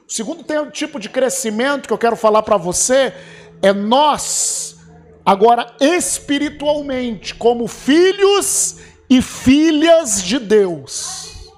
[0.07, 3.15] O segundo tipo de crescimento que eu quero falar para você
[3.63, 4.77] é nós,
[5.25, 8.77] agora espiritualmente, como filhos
[9.09, 11.51] e filhas de Deus.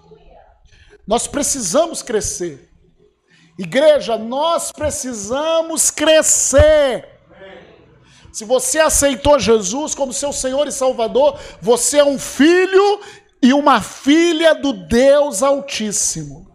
[1.06, 2.70] Nós precisamos crescer.
[3.58, 7.08] Igreja, nós precisamos crescer.
[8.32, 13.00] Se você aceitou Jesus como seu Senhor e Salvador, você é um filho
[13.42, 16.46] e uma filha do Deus Altíssimo.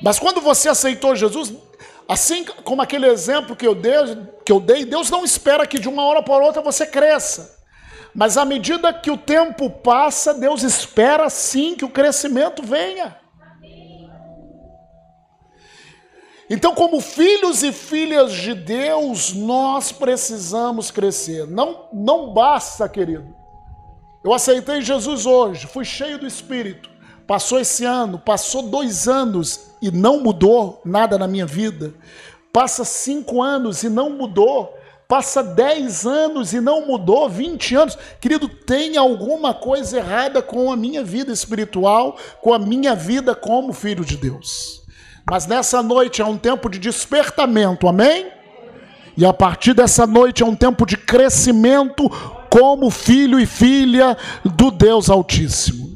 [0.00, 1.52] Mas quando você aceitou Jesus,
[2.08, 3.92] assim como aquele exemplo que eu dei,
[4.44, 7.58] que eu dei, Deus não espera que de uma hora para outra você cresça.
[8.14, 13.16] Mas à medida que o tempo passa, Deus espera sim que o crescimento venha.
[16.50, 21.46] Então, como filhos e filhas de Deus, nós precisamos crescer.
[21.46, 23.36] Não, não basta, querido,
[24.24, 26.90] eu aceitei Jesus hoje, fui cheio do Espírito.
[27.26, 31.92] Passou esse ano, passou dois anos e não mudou nada na minha vida.
[32.52, 34.78] Passa cinco anos e não mudou
[35.08, 37.98] passa 10 anos e não mudou, 20 anos.
[38.20, 43.72] Querido, tem alguma coisa errada com a minha vida espiritual, com a minha vida como
[43.72, 44.82] filho de Deus.
[45.28, 48.30] Mas nessa noite é um tempo de despertamento, amém?
[49.16, 52.08] E a partir dessa noite é um tempo de crescimento
[52.50, 55.88] como filho e filha do Deus Altíssimo.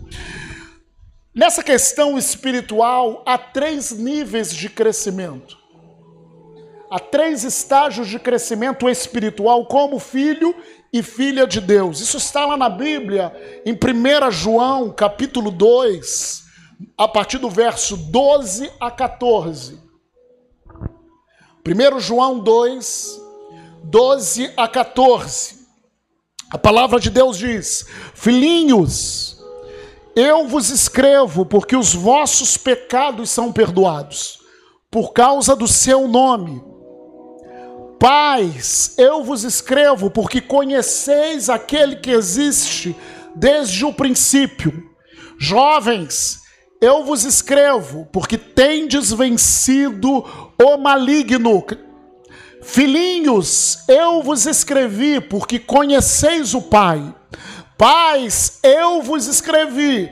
[1.34, 5.56] Nessa questão espiritual, há três níveis de crescimento.
[6.90, 10.54] Há três estágios de crescimento espiritual como filho
[10.92, 12.00] e filha de Deus.
[12.00, 13.34] Isso está lá na Bíblia,
[13.64, 16.42] em 1 João, capítulo 2,
[16.98, 19.80] a partir do verso 12 a 14.
[21.66, 23.20] 1 João 2,
[23.84, 25.61] 12 a 14.
[26.52, 29.42] A palavra de Deus diz: Filhinhos,
[30.14, 34.40] eu vos escrevo porque os vossos pecados são perdoados,
[34.90, 36.62] por causa do seu nome.
[37.98, 42.94] Pais, eu vos escrevo porque conheceis aquele que existe
[43.34, 44.90] desde o princípio.
[45.38, 46.42] Jovens,
[46.82, 50.22] eu vos escrevo porque tendes vencido
[50.62, 51.64] o maligno.
[52.62, 57.14] Filhinhos, eu vos escrevi porque conheceis o Pai.
[57.76, 60.10] Pais, eu vos escrevi,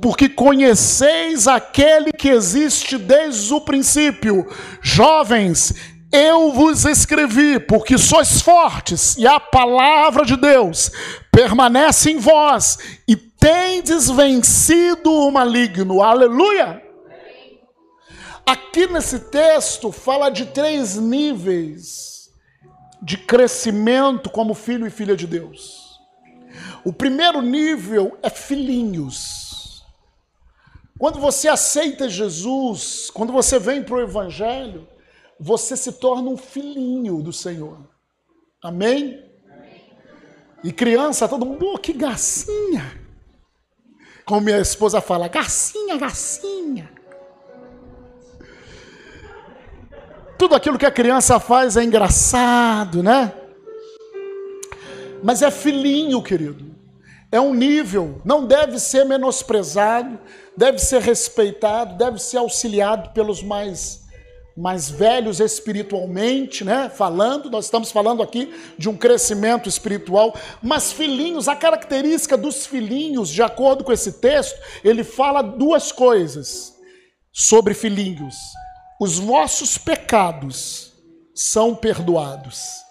[0.00, 4.46] porque conheceis aquele que existe desde o princípio.
[4.80, 5.74] Jovens,
[6.12, 10.92] eu vos escrevi, porque sois fortes, e a palavra de Deus
[11.32, 16.02] permanece em vós, e tendes vencido o maligno.
[16.02, 16.89] Aleluia!
[18.50, 22.32] Aqui nesse texto fala de três níveis
[23.00, 26.00] de crescimento como filho e filha de Deus.
[26.84, 29.84] O primeiro nível é filhinhos.
[30.98, 34.88] Quando você aceita Jesus, quando você vem para o Evangelho,
[35.38, 37.78] você se torna um filhinho do Senhor.
[38.60, 39.30] Amém?
[40.64, 43.00] E criança, todo mundo, oh, que gracinha.
[44.24, 46.99] Como minha esposa fala, gracinha, gracinha.
[50.40, 53.32] Tudo aquilo que a criança faz é engraçado, né?
[55.22, 56.70] Mas é filhinho, querido
[57.32, 60.18] é um nível, não deve ser menosprezado,
[60.56, 64.00] deve ser respeitado, deve ser auxiliado pelos mais
[64.56, 66.90] mais velhos espiritualmente, né?
[66.90, 73.30] Falando, nós estamos falando aqui de um crescimento espiritual, mas filhinhos, a característica dos filhinhos,
[73.30, 76.74] de acordo com esse texto, ele fala duas coisas
[77.32, 78.34] sobre filhinhos.
[79.00, 80.92] Os vossos pecados
[81.34, 82.82] são perdoados.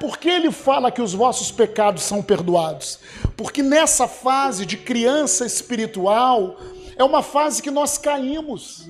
[0.00, 2.98] Por que ele fala que os vossos pecados são perdoados?
[3.36, 6.56] Porque nessa fase de criança espiritual,
[6.96, 8.88] é uma fase que nós caímos.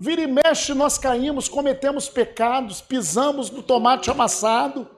[0.00, 4.90] Vira e mexe, nós caímos, cometemos pecados, pisamos no tomate amassado,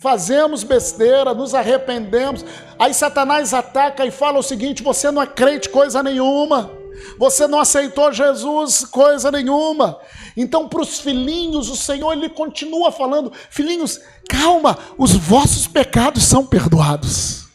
[0.00, 2.44] fazemos besteira, nos arrependemos.
[2.76, 6.79] Aí Satanás ataca e fala o seguinte: você não é crente coisa nenhuma.
[7.18, 9.98] Você não aceitou Jesus coisa nenhuma.
[10.36, 16.46] Então, para os filhinhos, o Senhor ele continua falando: filhinhos, calma, os vossos pecados são
[16.46, 17.48] perdoados.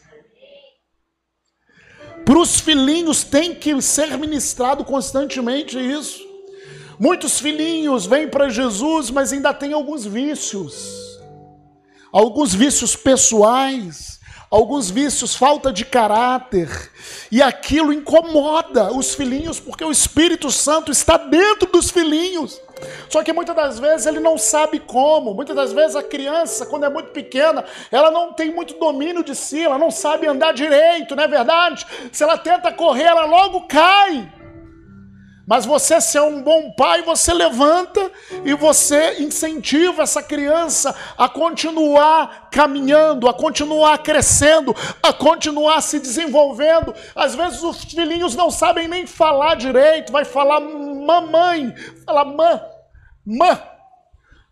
[2.24, 6.26] Para os filhinhos tem que ser ministrado constantemente isso.
[6.98, 11.20] Muitos filhinhos vêm para Jesus, mas ainda tem alguns vícios,
[12.10, 14.15] alguns vícios pessoais
[14.56, 16.90] alguns vícios, falta de caráter,
[17.30, 22.60] e aquilo incomoda os filhinhos, porque o Espírito Santo está dentro dos filhinhos.
[23.08, 25.32] Só que muitas das vezes ele não sabe como.
[25.32, 29.34] Muitas das vezes a criança, quando é muito pequena, ela não tem muito domínio de
[29.34, 31.86] si, ela não sabe andar direito, não é verdade?
[32.12, 34.30] Se ela tenta correr, ela logo cai.
[35.46, 38.10] Mas você, se é um bom pai, você levanta
[38.44, 46.92] e você incentiva essa criança a continuar caminhando, a continuar crescendo, a continuar se desenvolvendo.
[47.14, 51.72] Às vezes os filhinhos não sabem nem falar direito, vai falar mamãe,
[52.04, 52.60] fala mã,
[53.24, 53.62] mã.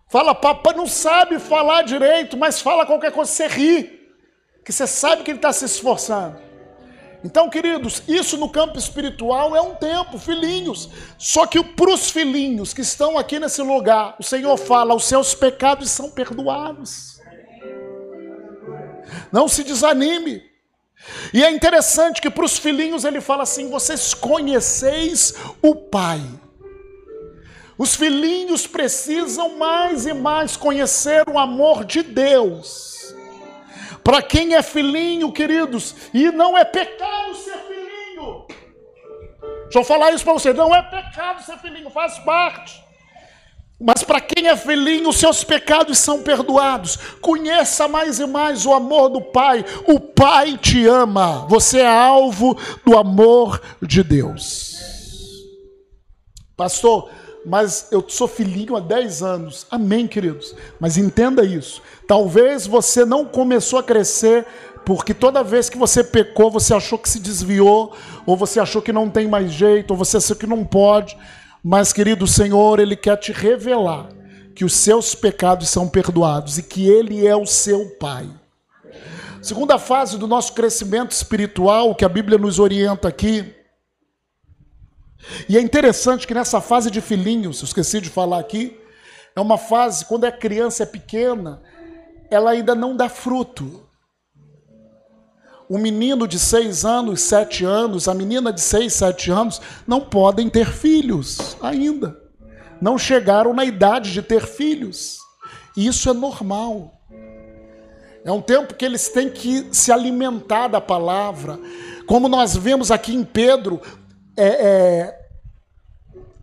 [0.09, 4.13] Fala papai, não sabe falar direito, mas fala qualquer coisa, você ri,
[4.65, 6.44] que você sabe que ele está se esforçando.
[7.25, 10.91] Então, queridos, isso no campo espiritual é um tempo, filhinhos.
[11.17, 15.35] Só que para os filhinhos que estão aqui nesse lugar, o Senhor fala: os seus
[15.35, 17.19] pecados são perdoados.
[19.33, 20.43] Não se desanime.
[21.33, 26.21] E é interessante que para os filhinhos ele fala assim: vocês conheceis o Pai.
[27.79, 32.94] Os filhinhos precisam mais e mais conhecer o amor de Deus.
[34.05, 38.47] Para quem é filhinho, queridos, e não é pecado ser filhinho.
[39.65, 42.85] Deixa eu falar isso para você, não é pecado ser filhinho, faz parte.
[43.81, 46.97] Mas para quem é filhinho, seus pecados são perdoados.
[47.21, 49.65] Conheça mais e mais o amor do Pai.
[49.87, 51.47] O Pai te ama.
[51.49, 54.75] Você é alvo do amor de Deus.
[56.57, 57.11] Pastor,
[57.45, 59.67] mas eu sou filhinho há 10 anos.
[59.71, 60.55] Amém, queridos.
[60.81, 61.83] Mas entenda isso.
[62.07, 64.47] Talvez você não começou a crescer
[64.85, 67.95] porque toda vez que você pecou, você achou que se desviou,
[68.27, 71.17] ou você achou que não tem mais jeito, ou você achou que não pode.
[71.63, 74.09] Mas, querido Senhor, Ele quer te revelar
[74.55, 78.29] que os seus pecados são perdoados e que Ele é o seu Pai.
[79.41, 83.55] Segunda fase do nosso crescimento espiritual, que a Bíblia nos orienta aqui.
[85.49, 88.79] E é interessante que nessa fase de filhinhos, esqueci de falar aqui,
[89.37, 91.61] é uma fase, quando a criança é pequena,
[92.31, 93.89] ela ainda não dá fruto.
[95.69, 100.49] O menino de seis anos, sete anos, a menina de seis, sete anos, não podem
[100.49, 102.21] ter filhos ainda.
[102.81, 105.19] Não chegaram na idade de ter filhos.
[105.77, 107.01] E isso é normal.
[108.25, 111.59] É um tempo que eles têm que se alimentar da palavra.
[112.07, 113.81] Como nós vemos aqui em Pedro,
[114.37, 115.29] é, é,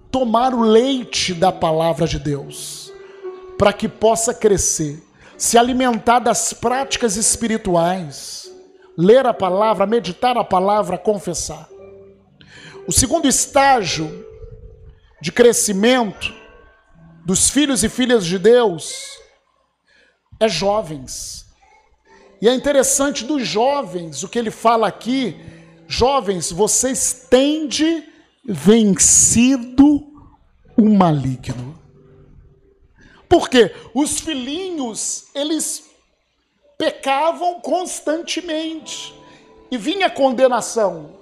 [0.10, 2.92] tomar o leite da palavra de Deus,
[3.58, 5.02] para que possa crescer,
[5.38, 8.52] se alimentar das práticas espirituais
[8.98, 11.68] ler a palavra, meditar a palavra, confessar.
[12.88, 14.26] O segundo estágio
[15.22, 16.34] de crescimento
[17.26, 19.08] dos filhos e filhas de Deus
[20.39, 21.46] é jovens.
[22.42, 25.39] E é interessante dos jovens, o que ele fala aqui,
[25.92, 28.04] jovens, vocês têm de
[28.46, 30.08] vencido
[30.78, 31.78] o maligno.
[33.28, 35.84] Porque os filhinhos, eles
[36.78, 39.14] pecavam constantemente
[39.70, 41.20] e vinha condenação.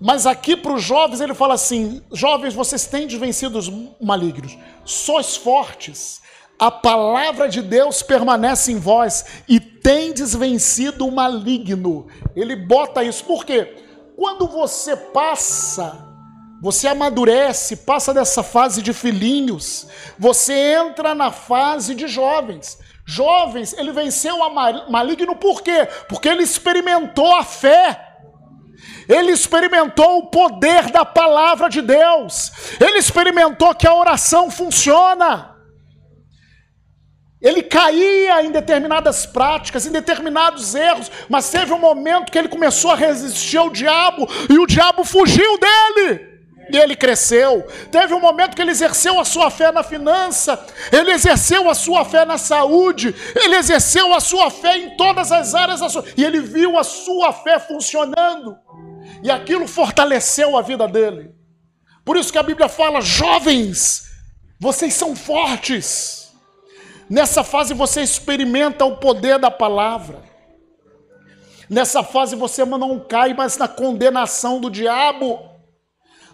[0.00, 3.70] Mas aqui para os jovens ele fala assim: jovens, vocês têm de vencido os
[4.00, 6.20] malignos, sois fortes,
[6.58, 12.06] a palavra de Deus permanece em vós e tendes vencido o maligno.
[12.34, 13.84] Ele bota isso, por quê?
[14.16, 16.06] Quando você passa,
[16.62, 19.86] você amadurece, passa dessa fase de filhinhos,
[20.18, 22.78] você entra na fase de jovens.
[23.04, 25.86] Jovens, ele venceu o maligno por quê?
[26.08, 28.02] Porque ele experimentou a fé.
[29.08, 32.50] Ele experimentou o poder da palavra de Deus.
[32.80, 35.55] Ele experimentou que a oração funciona.
[37.40, 42.90] Ele caía em determinadas práticas, em determinados erros, mas teve um momento que ele começou
[42.90, 46.36] a resistir ao diabo e o diabo fugiu dele.
[46.72, 47.62] E ele cresceu.
[47.92, 52.04] Teve um momento que ele exerceu a sua fé na finança, ele exerceu a sua
[52.04, 56.04] fé na saúde, ele exerceu a sua fé em todas as áreas da sua...
[56.16, 58.56] e ele viu a sua fé funcionando.
[59.22, 61.30] E aquilo fortaleceu a vida dele.
[62.04, 64.04] Por isso que a Bíblia fala: jovens,
[64.58, 66.25] vocês são fortes.
[67.08, 70.22] Nessa fase você experimenta o poder da palavra.
[71.68, 75.40] Nessa fase você não cai mais na condenação do diabo.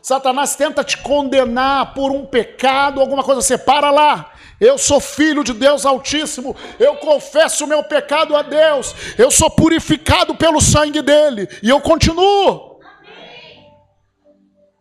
[0.03, 4.33] Satanás tenta te condenar por um pecado, alguma coisa, você para lá.
[4.61, 9.51] Eu sou filho de Deus Altíssimo, eu confesso o meu pecado a Deus, eu sou
[9.51, 12.79] purificado pelo sangue dele, e eu continuo.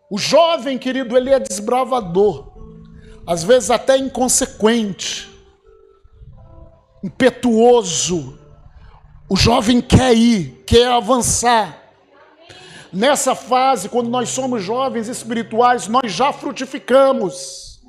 [0.09, 2.51] O jovem, querido, ele é desbravador,
[3.25, 5.30] às vezes até inconsequente,
[7.03, 8.39] impetuoso.
[9.29, 11.77] O jovem quer ir, quer avançar.
[12.91, 17.79] Nessa fase, quando nós somos jovens espirituais, nós já frutificamos.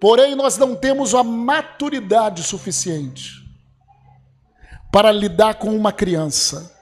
[0.00, 3.32] Porém, nós não temos a maturidade suficiente
[4.90, 6.77] para lidar com uma criança.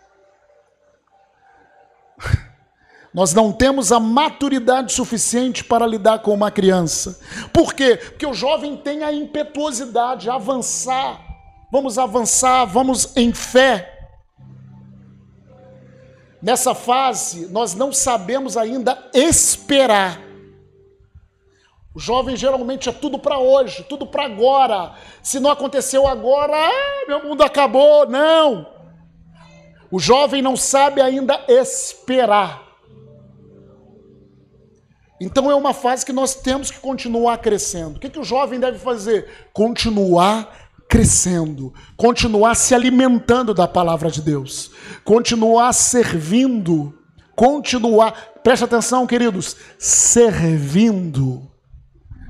[3.16, 7.18] Nós não temos a maturidade suficiente para lidar com uma criança.
[7.50, 7.96] Por quê?
[7.96, 11.18] Porque o jovem tem a impetuosidade, a avançar.
[11.72, 14.10] Vamos avançar, vamos em fé.
[16.42, 20.20] Nessa fase, nós não sabemos ainda esperar.
[21.94, 24.92] O jovem geralmente é tudo para hoje, tudo para agora.
[25.22, 28.06] Se não aconteceu agora, ah, meu mundo acabou.
[28.06, 28.66] Não.
[29.90, 32.65] O jovem não sabe ainda esperar.
[35.20, 37.96] Então é uma fase que nós temos que continuar crescendo.
[37.96, 39.48] O que, que o jovem deve fazer?
[39.52, 44.70] Continuar crescendo, continuar se alimentando da palavra de Deus,
[45.04, 46.96] continuar servindo,
[47.34, 48.12] continuar,
[48.42, 51.50] preste atenção, queridos, servindo,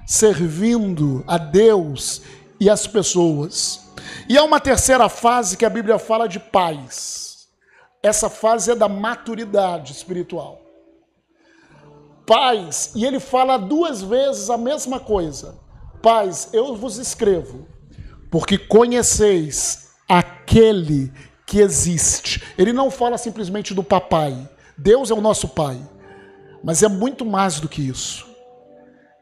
[0.07, 2.23] servindo a Deus
[2.59, 3.87] e as pessoas.
[4.29, 7.49] E há uma terceira fase que a Bíblia fala de paz.
[8.03, 10.66] Essa fase é da maturidade espiritual.
[12.27, 15.55] Pais, e ele fala duas vezes a mesma coisa.
[16.03, 17.69] Pais, eu vos escrevo,
[18.31, 21.13] porque conheceis aquele
[21.47, 22.43] que existe.
[22.59, 24.37] Ele não fala simplesmente do papai.
[24.77, 25.79] Deus é o nosso pai.
[26.65, 28.27] Mas é muito mais do que isso.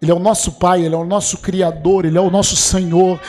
[0.01, 3.21] Ele é o nosso pai, ele é o nosso criador, ele é o nosso Senhor.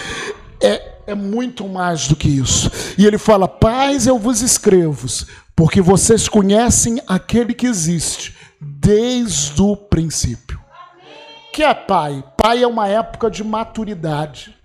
[0.62, 2.72] É, é muito mais do que isso.
[2.98, 5.06] E ele fala: Pais, eu vos escrevo,
[5.54, 10.60] porque vocês conhecem aquele que existe desde o princípio.
[11.54, 12.24] Que é pai?
[12.36, 14.56] Pai é uma época de maturidade.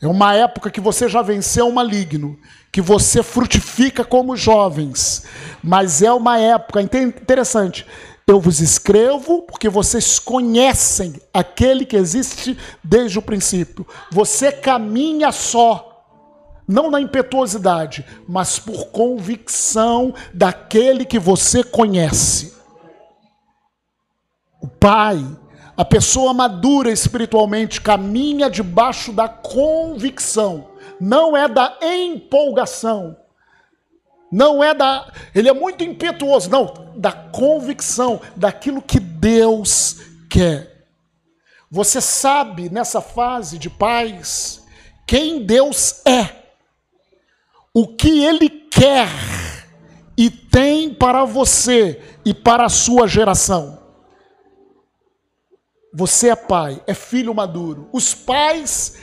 [0.00, 2.38] É uma época que você já venceu o maligno,
[2.70, 5.24] que você frutifica como jovens.
[5.62, 7.84] Mas é uma época interessante.
[8.26, 13.86] Eu vos escrevo porque vocês conhecem aquele que existe desde o princípio.
[14.12, 16.04] Você caminha só,
[16.68, 22.57] não na impetuosidade, mas por convicção daquele que você conhece.
[24.60, 25.24] O Pai
[25.78, 33.16] a pessoa madura espiritualmente caminha debaixo da convicção, não é da empolgação.
[34.30, 35.10] Não é da.
[35.32, 40.84] Ele é muito impetuoso, não, da convicção, daquilo que Deus quer.
[41.70, 44.66] Você sabe nessa fase de paz
[45.06, 46.42] quem Deus é,
[47.72, 49.08] o que Ele quer
[50.16, 53.77] e tem para você e para a sua geração.
[55.92, 57.88] Você é pai, é filho maduro.
[57.92, 58.94] Os pais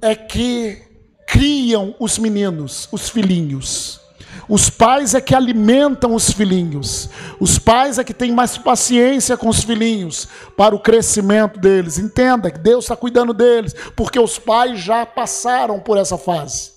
[0.00, 0.82] é que
[1.26, 4.00] criam os meninos, os filhinhos.
[4.48, 7.08] Os pais é que alimentam os filhinhos.
[7.38, 10.26] Os pais é que têm mais paciência com os filhinhos
[10.56, 11.98] para o crescimento deles.
[11.98, 16.72] Entenda que Deus está cuidando deles, porque os pais já passaram por essa fase.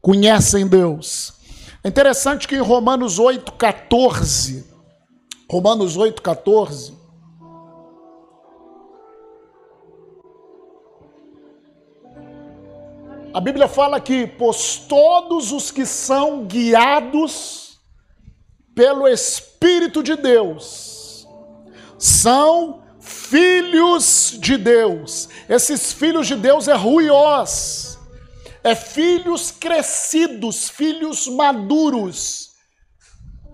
[0.00, 1.34] Conhecem Deus.
[1.84, 4.64] É interessante que em Romanos 8, 14,
[5.48, 6.94] Romanos 8, 14,
[13.32, 17.78] A Bíblia fala que, pois todos os que são guiados
[18.74, 21.26] pelo Espírito de Deus
[21.96, 25.28] são filhos de Deus.
[25.48, 27.98] Esses filhos de Deus é ruiós,
[28.64, 32.50] é filhos crescidos, filhos maduros.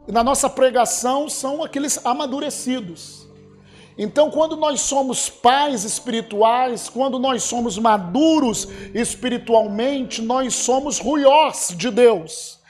[0.08, 3.25] Na nossa pregação são aqueles amadurecidos.
[3.98, 11.90] Então, quando nós somos pais espirituais, quando nós somos maduros espiritualmente, nós somos ruiós de
[11.90, 12.60] Deus.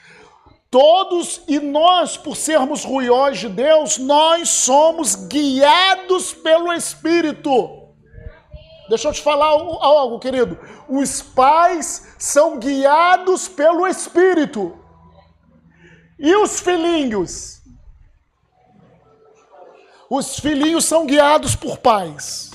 [0.71, 7.87] Todos e nós, por sermos ruiós de Deus, nós somos guiados pelo Espírito.
[8.89, 10.57] Deixa eu te falar algo, querido.
[10.87, 14.77] Os pais são guiados pelo Espírito.
[16.17, 17.56] E os filhinhos?
[20.09, 22.51] Os filhinhos são guiados por pais.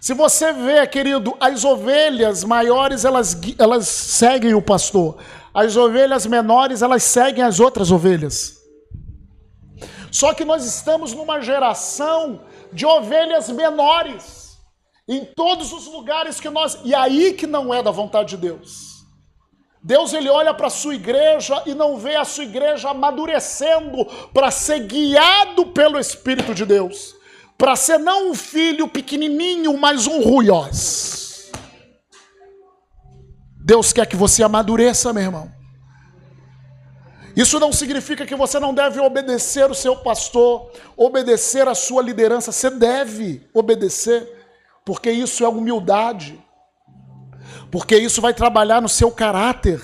[0.00, 5.16] Se você vê, querido, as ovelhas maiores, elas, elas seguem o pastor.
[5.52, 8.58] As ovelhas menores, elas seguem as outras ovelhas.
[10.10, 12.42] Só que nós estamos numa geração
[12.72, 14.58] de ovelhas menores.
[15.08, 16.78] Em todos os lugares que nós.
[16.84, 18.93] E aí que não é da vontade de Deus.
[19.86, 24.50] Deus ele olha para a sua igreja e não vê a sua igreja amadurecendo para
[24.50, 27.14] ser guiado pelo Espírito de Deus,
[27.58, 31.52] para ser não um filho pequenininho, mas um ruiós.
[33.62, 35.52] Deus quer que você amadureça, meu irmão.
[37.36, 42.52] Isso não significa que você não deve obedecer o seu pastor, obedecer a sua liderança.
[42.52, 44.46] Você deve obedecer,
[44.82, 46.42] porque isso é humildade
[47.74, 49.82] porque isso vai trabalhar no seu caráter.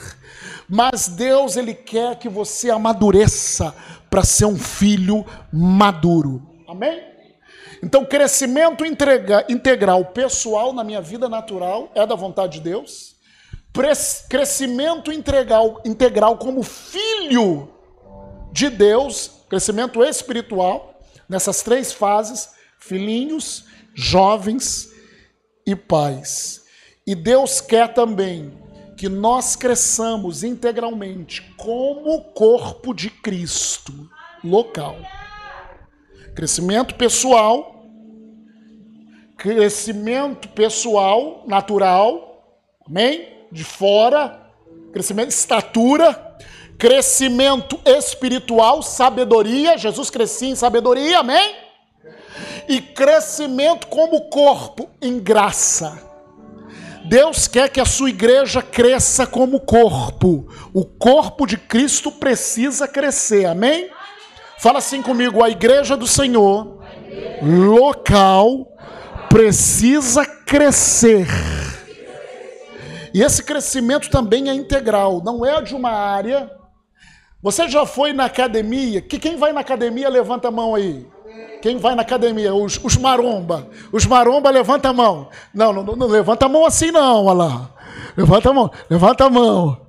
[0.69, 3.75] Mas Deus, Ele quer que você amadureça
[4.09, 6.41] para ser um filho maduro.
[6.69, 7.03] Amém?
[7.83, 13.17] Então, crescimento entrega, integral pessoal na minha vida natural é da vontade de Deus.
[14.29, 17.75] Crescimento integral, integral como filho
[18.53, 23.65] de Deus, crescimento espiritual, nessas três fases: filhinhos,
[23.97, 24.93] jovens
[25.67, 26.61] e pais.
[27.07, 28.53] E Deus quer também
[28.97, 34.11] que nós cresçamos integralmente como corpo de Cristo
[34.45, 34.97] local.
[36.35, 37.83] Crescimento pessoal,
[39.39, 42.45] crescimento pessoal natural,
[42.87, 43.27] amém?
[43.51, 44.39] De fora,
[44.93, 46.37] crescimento de estatura,
[46.79, 51.57] crescimento espiritual, sabedoria, Jesus crescia em sabedoria, amém?
[52.69, 56.10] E crescimento como corpo em graça.
[57.11, 60.47] Deus quer que a sua igreja cresça como corpo.
[60.73, 63.91] O corpo de Cristo precisa crescer, amém?
[64.61, 66.81] Fala assim comigo: a igreja do Senhor
[67.43, 68.65] local
[69.29, 71.27] precisa crescer.
[73.13, 76.49] E esse crescimento também é integral, não é de uma área.
[77.43, 79.03] Você já foi na academia?
[79.03, 81.05] Que quem vai na academia levanta a mão aí.
[81.61, 82.55] Quem vai na academia?
[82.55, 83.69] Os, os maromba.
[83.93, 85.29] Os maromba levanta a mão.
[85.53, 87.71] Não, não, não levanta a mão assim não, olha lá.
[88.17, 89.87] Levanta a mão, levanta a mão.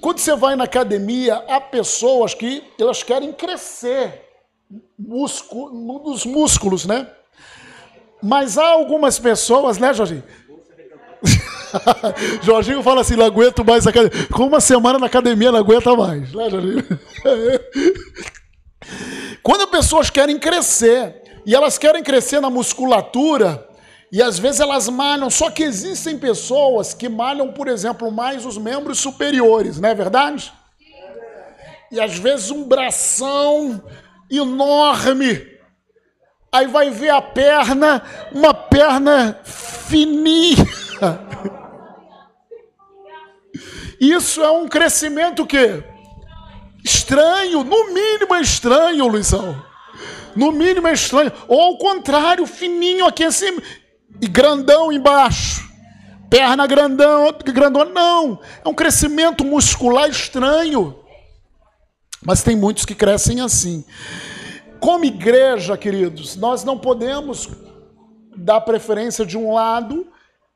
[0.00, 4.22] Quando você vai na academia, há pessoas que elas querem crescer
[4.98, 5.72] músculo,
[6.26, 7.06] músculos, né?
[8.22, 10.24] Mas há algumas pessoas, né, Jorginho?
[12.42, 14.26] Jorginho fala assim: não aguento mais a academia.
[14.28, 16.84] Com uma semana na academia, não aguenta mais, né, Jorginho?
[19.42, 23.66] Quando pessoas querem crescer, e elas querem crescer na musculatura,
[24.10, 28.58] e às vezes elas malham, só que existem pessoas que malham, por exemplo, mais os
[28.58, 30.52] membros superiores, não é verdade?
[31.90, 33.82] E às vezes um bração
[34.30, 35.56] enorme.
[36.50, 40.56] Aí vai ver a perna, uma perna fininha.
[44.00, 45.82] Isso é um crescimento que
[46.86, 49.60] estranho, no mínimo é estranho, Luizão.
[50.36, 51.32] No mínimo é estranho.
[51.48, 53.58] Ou ao contrário, fininho aqui assim
[54.20, 55.66] e grandão embaixo.
[56.30, 58.40] Perna grandão, grandão, não.
[58.64, 60.96] É um crescimento muscular estranho.
[62.24, 63.84] Mas tem muitos que crescem assim.
[64.80, 67.48] Como igreja, queridos, nós não podemos
[68.36, 70.06] dar preferência de um lado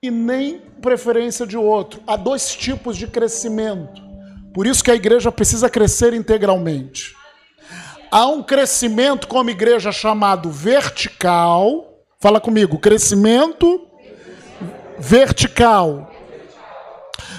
[0.02, 2.00] e nem preferência de outro.
[2.06, 4.09] Há dois tipos de crescimento.
[4.52, 7.14] Por isso que a igreja precisa crescer integralmente.
[8.10, 12.04] Há um crescimento como igreja chamado vertical.
[12.18, 13.86] Fala comigo, crescimento
[14.98, 16.10] vertical.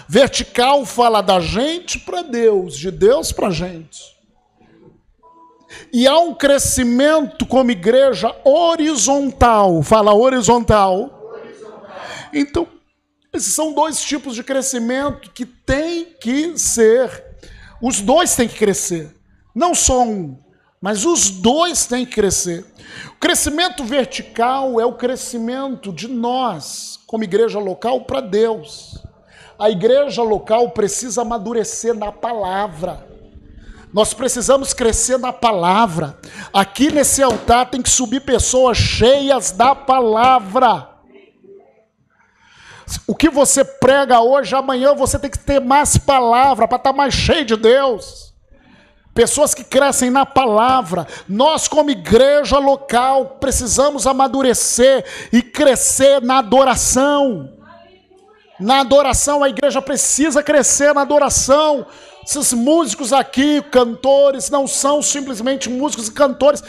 [0.07, 3.99] Vertical fala da gente para Deus, de Deus para gente.
[5.91, 9.81] E há um crescimento como igreja horizontal.
[9.83, 11.31] Fala horizontal.
[11.33, 11.89] horizontal.
[12.33, 12.67] Então,
[13.33, 17.23] esses são dois tipos de crescimento que tem que ser.
[17.81, 19.15] Os dois têm que crescer.
[19.55, 20.37] Não só um,
[20.81, 22.65] mas os dois têm que crescer.
[23.07, 29.01] O crescimento vertical é o crescimento de nós, como igreja local, para Deus.
[29.57, 33.07] A igreja local precisa amadurecer na palavra.
[33.93, 36.17] Nós precisamos crescer na palavra.
[36.51, 40.90] Aqui nesse altar tem que subir pessoas cheias da palavra.
[43.07, 46.97] O que você prega hoje, amanhã você tem que ter mais palavra para estar tá
[46.97, 48.31] mais cheio de Deus.
[49.13, 51.05] Pessoas que crescem na palavra.
[51.27, 57.49] Nós, como igreja local, precisamos amadurecer e crescer na adoração.
[58.59, 61.85] Na adoração, a igreja precisa crescer na adoração.
[62.23, 66.63] Esses músicos aqui, cantores, não são simplesmente músicos e cantores,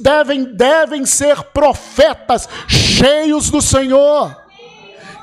[0.00, 4.36] devem, devem ser profetas cheios do Senhor,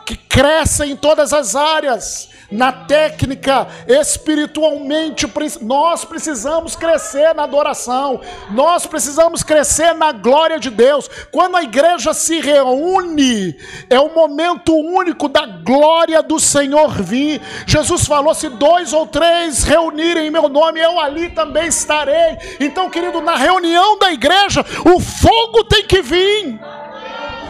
[0.06, 5.28] que crescem em todas as áreas na técnica, espiritualmente,
[5.62, 11.10] nós precisamos crescer na adoração, nós precisamos crescer na glória de Deus.
[11.32, 13.58] Quando a igreja se reúne,
[13.90, 17.42] é o momento único da glória do Senhor vir.
[17.66, 22.38] Jesus falou: se dois ou três reunirem em meu nome, eu ali também estarei.
[22.60, 26.60] Então, querido, na reunião da igreja, o fogo tem que vir.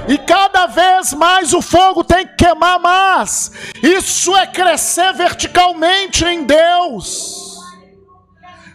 [0.07, 3.51] E cada vez mais o fogo tem que queimar mais.
[3.81, 7.55] Isso é crescer verticalmente em Deus.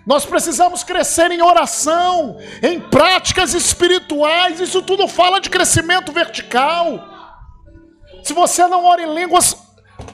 [0.06, 4.58] Nós precisamos crescer em oração, em práticas espirituais.
[4.58, 7.08] Isso tudo fala de crescimento vertical.
[8.24, 9.56] Se você não ora em línguas,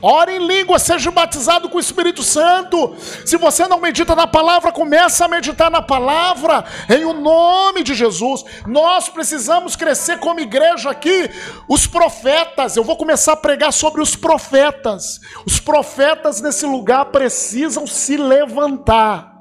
[0.01, 2.95] Ore em língua, seja batizado com o Espírito Santo.
[3.25, 7.95] Se você não medita na palavra, comece a meditar na palavra, em o nome de
[7.95, 8.45] Jesus.
[8.67, 11.31] Nós precisamos crescer como igreja aqui.
[11.69, 15.21] Os profetas, eu vou começar a pregar sobre os profetas.
[15.47, 19.35] Os profetas nesse lugar precisam se levantar.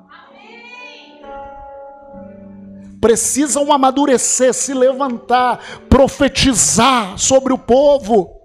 [3.01, 8.44] Precisam amadurecer, se levantar, profetizar sobre o povo.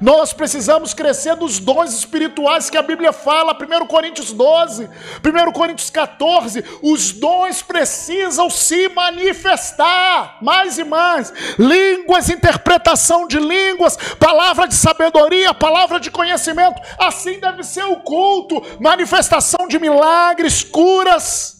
[0.00, 5.90] Nós precisamos crescer dos dons espirituais que a Bíblia fala, 1 Coríntios 12, 1 Coríntios
[5.90, 6.64] 14.
[6.82, 11.32] Os dons precisam se manifestar mais e mais.
[11.58, 16.80] Línguas, interpretação de línguas, palavra de sabedoria, palavra de conhecimento.
[16.98, 21.58] Assim deve ser o culto, manifestação de milagres, curas.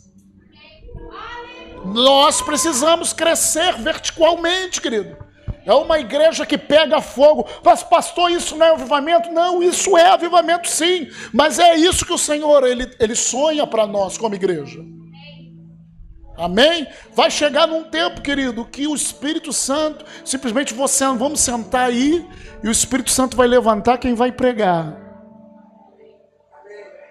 [1.84, 5.27] Nós precisamos crescer verticalmente, querido.
[5.68, 7.46] É uma igreja que pega fogo.
[7.62, 9.30] Mas, pastor, isso não é avivamento?
[9.30, 11.10] Não, isso é avivamento sim.
[11.30, 14.82] Mas é isso que o Senhor ele, ele sonha para nós como igreja.
[16.38, 16.86] Amém?
[17.14, 22.26] Vai chegar num tempo, querido, que o Espírito Santo, simplesmente você, vamos sentar aí,
[22.64, 25.07] e o Espírito Santo vai levantar quem vai pregar.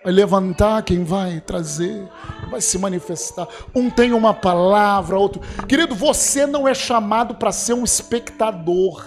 [0.08, 2.08] Vai levantar quem vai trazer,
[2.50, 3.46] vai se manifestar.
[3.76, 5.42] Um tem uma palavra, outro.
[5.68, 9.06] Querido, você não é chamado para ser um espectador.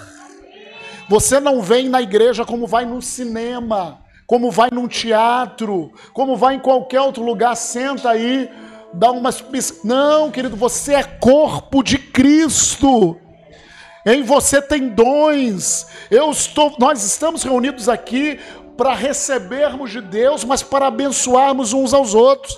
[1.09, 6.57] Você não vem na igreja como vai no cinema, como vai num teatro, como vai
[6.57, 8.51] em qualquer outro lugar, senta aí
[8.92, 9.42] dar umas.
[9.82, 13.16] Não, querido, você é corpo de Cristo.
[14.05, 15.86] Em você tem dons.
[16.11, 18.38] Eu estou, nós estamos reunidos aqui
[18.81, 22.57] para recebermos de Deus, mas para abençoarmos uns aos outros.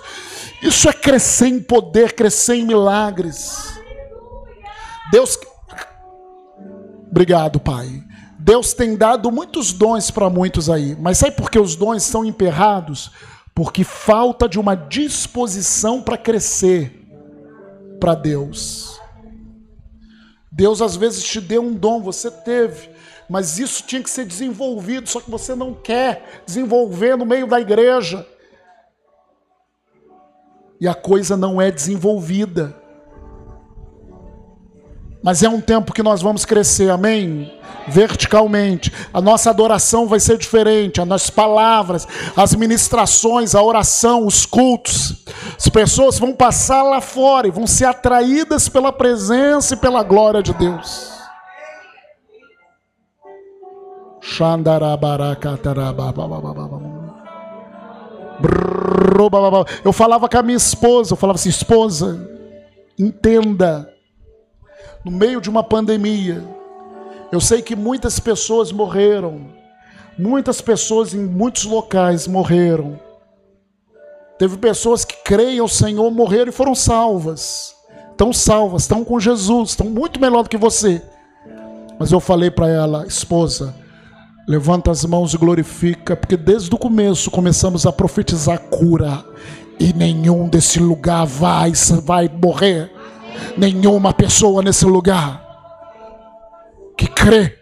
[0.62, 3.74] Isso é crescer em poder, crescer em milagres.
[5.10, 5.36] Deus
[7.10, 8.02] Obrigado, Pai.
[8.38, 12.24] Deus tem dado muitos dons para muitos aí, mas sabe por que os dons são
[12.24, 13.10] emperrados?
[13.54, 17.00] porque falta de uma disposição para crescer
[18.00, 18.98] para Deus.
[20.50, 22.90] Deus às vezes te deu um dom, você teve,
[23.32, 27.58] mas isso tinha que ser desenvolvido, só que você não quer desenvolver no meio da
[27.58, 28.26] igreja.
[30.78, 32.76] E a coisa não é desenvolvida.
[35.22, 37.58] Mas é um tempo que nós vamos crescer, amém?
[37.88, 38.92] Verticalmente.
[39.14, 42.06] A nossa adoração vai ser diferente, as nossas palavras,
[42.36, 45.24] as ministrações, a oração, os cultos.
[45.56, 50.42] As pessoas vão passar lá fora e vão ser atraídas pela presença e pela glória
[50.42, 51.21] de Deus.
[59.84, 62.30] Eu falava com a minha esposa, eu falava assim, esposa,
[62.98, 63.92] entenda
[65.04, 66.42] no meio de uma pandemia.
[67.32, 69.46] Eu sei que muitas pessoas morreram,
[70.18, 73.00] muitas pessoas em muitos locais morreram.
[74.38, 77.74] Teve pessoas que creem ao Senhor, morreram e foram salvas.
[78.10, 81.02] Estão salvas, estão com Jesus, estão muito melhor do que você.
[81.98, 83.74] Mas eu falei para ela, esposa,
[84.46, 89.24] levanta as mãos e glorifica, porque desde o começo começamos a profetizar cura
[89.78, 91.72] e nenhum desse lugar vai,
[92.04, 92.90] vai morrer
[93.56, 95.42] nenhuma pessoa nesse lugar
[96.96, 97.58] que crê.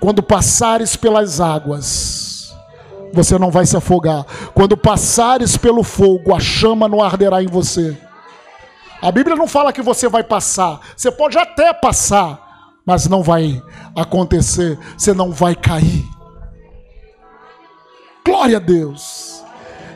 [0.00, 2.52] Quando passares pelas águas,
[3.12, 4.24] você não vai se afogar.
[4.52, 7.96] Quando passares pelo fogo, a chama não arderá em você.
[9.00, 10.80] A Bíblia não fala que você vai passar.
[10.96, 12.51] Você pode até passar,
[12.84, 13.62] mas não vai
[13.96, 14.78] acontecer.
[14.96, 16.04] Você não vai cair.
[18.24, 19.42] Glória a Deus.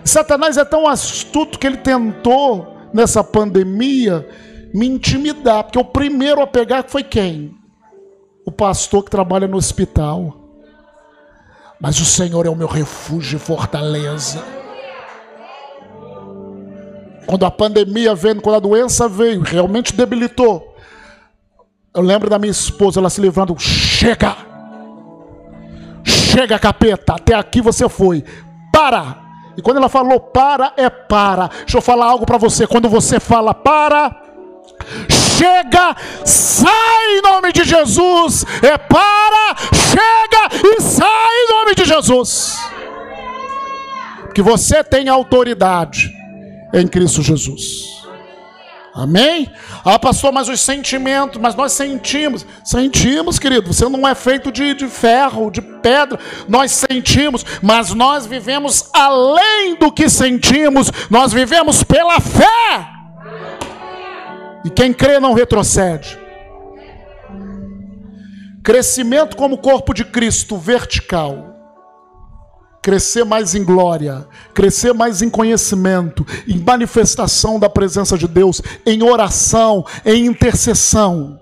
[0.04, 4.28] Satanás é tão astuto que ele tentou nessa pandemia
[4.72, 7.56] me intimidar, porque o primeiro a pegar foi quem?
[8.44, 10.36] O pastor que trabalha no hospital.
[11.80, 14.42] Mas o Senhor é o meu refúgio e fortaleza.
[17.26, 20.75] Quando a pandemia veio, quando a doença veio, realmente debilitou.
[21.96, 24.36] Eu lembro da minha esposa, ela se livrando, chega!
[26.04, 28.22] Chega, capeta, até aqui você foi.
[28.70, 29.16] Para!
[29.56, 31.48] E quando ela falou para, é para.
[31.48, 32.66] Deixa eu falar algo para você.
[32.66, 34.14] Quando você fala para,
[35.08, 38.44] chega, sai em nome de Jesus.
[38.62, 42.58] É para, chega e sai em nome de Jesus.
[44.34, 46.12] Que você tem autoridade
[46.74, 48.05] em Cristo Jesus.
[48.96, 49.52] Amém?
[49.84, 52.46] Ah, pastor, mas os sentimentos, mas nós sentimos.
[52.64, 53.70] Sentimos, querido.
[53.70, 56.18] Você não é feito de, de ferro, de pedra.
[56.48, 60.90] Nós sentimos, mas nós vivemos além do que sentimos.
[61.10, 62.88] Nós vivemos pela fé.
[64.64, 66.18] E quem crê não retrocede.
[68.64, 71.55] Crescimento como corpo de Cristo vertical
[72.86, 79.02] crescer mais em glória, crescer mais em conhecimento, em manifestação da presença de Deus, em
[79.02, 81.36] oração, em intercessão,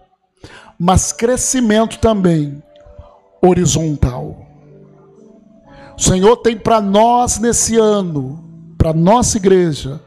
[0.79, 2.63] mas crescimento também
[3.43, 4.39] horizontal.
[5.99, 8.43] O Senhor tem para nós nesse ano,
[8.79, 10.01] para nossa igreja,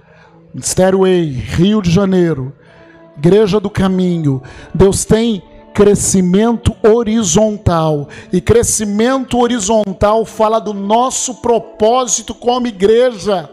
[0.52, 2.52] Ministério Way, Rio de Janeiro,
[3.16, 4.42] Igreja do Caminho,
[4.74, 5.44] Deus tem
[5.78, 8.10] crescimento horizontal.
[8.34, 13.48] E crescimento horizontal fala do nosso propósito como igreja.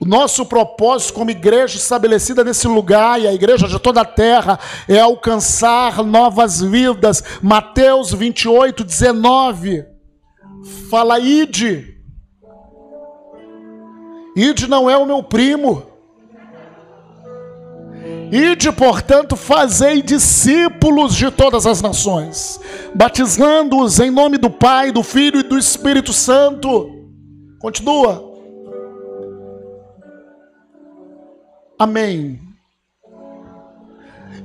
[0.00, 4.58] O nosso propósito como igreja estabelecida nesse lugar e a igreja de toda a terra
[4.88, 7.22] é alcançar novas vidas.
[7.42, 9.84] Mateus 28, 19.
[10.88, 11.94] Fala, ide.
[14.34, 15.91] Ide não é o meu primo.
[18.32, 22.58] Ide, portanto, fazei discípulos de todas as nações,
[22.94, 26.88] batizando-os em nome do Pai, do Filho e do Espírito Santo.
[27.60, 28.32] Continua.
[31.78, 32.40] Amém.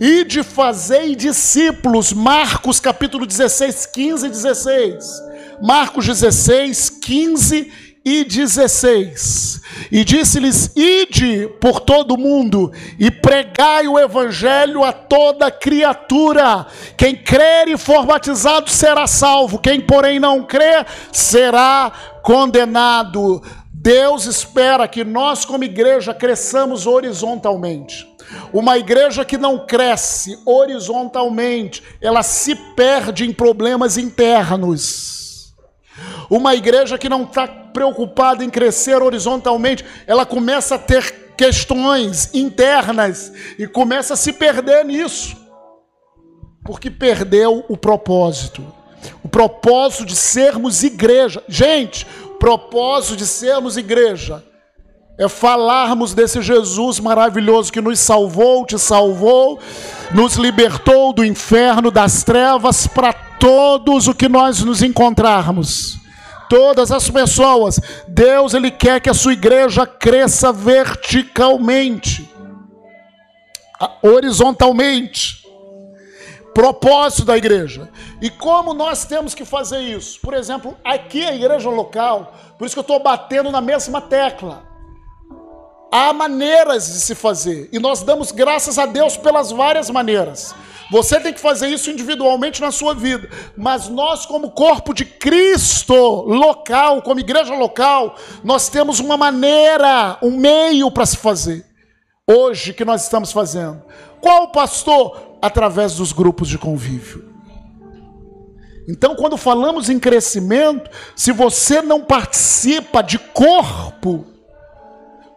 [0.02, 5.06] E de fazer discípulos, Marcos capítulo 16, 15 e 16.
[5.62, 7.87] Marcos 16, 15 e
[8.24, 9.62] 16.
[9.92, 16.66] E disse-lhes: Ide por todo o mundo e pregai o evangelho a toda criatura.
[16.98, 21.92] Quem crer e for batizado será salvo, quem, porém, não crer será
[22.24, 23.42] condenado.
[23.74, 28.08] Deus espera que nós, como igreja, cresçamos horizontalmente.
[28.52, 35.27] Uma igreja que não cresce horizontalmente, ela se perde em problemas internos.
[36.30, 43.32] Uma igreja que não está preocupada em crescer horizontalmente, ela começa a ter questões internas
[43.58, 45.38] e começa a se perder nisso,
[46.64, 48.66] porque perdeu o propósito.
[49.24, 51.44] O propósito de sermos igreja.
[51.48, 52.06] Gente,
[52.40, 54.44] propósito de sermos igreja
[55.18, 59.60] é falarmos desse Jesus maravilhoso que nos salvou, te salvou,
[60.14, 65.98] nos libertou do inferno, das trevas, para todos o que nós nos encontrarmos.
[66.48, 72.30] Todas as pessoas, Deus ele quer que a sua igreja cresça verticalmente,
[74.04, 75.46] horizontalmente.
[76.54, 77.90] Propósito da igreja.
[78.20, 80.20] E como nós temos que fazer isso?
[80.22, 84.67] Por exemplo, aqui a igreja local, por isso que eu estou batendo na mesma tecla.
[85.92, 90.54] Há maneiras de se fazer e nós damos graças a Deus pelas várias maneiras.
[90.90, 95.94] Você tem que fazer isso individualmente na sua vida, mas nós, como corpo de Cristo
[95.94, 101.66] local, como igreja local, nós temos uma maneira, um meio para se fazer.
[102.30, 103.82] Hoje que nós estamos fazendo.
[104.22, 105.38] Qual pastor?
[105.42, 107.34] Através dos grupos de convívio.
[108.90, 114.26] Então, quando falamos em crescimento, se você não participa de corpo,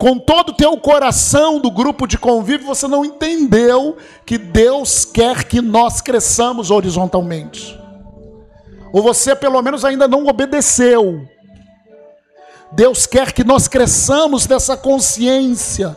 [0.00, 5.44] com todo o teu coração do grupo de convívio, você não entendeu que Deus quer
[5.44, 7.78] que nós cresçamos horizontalmente.
[8.94, 11.20] Ou você pelo menos ainda não obedeceu.
[12.72, 15.94] Deus quer que nós cresçamos dessa consciência.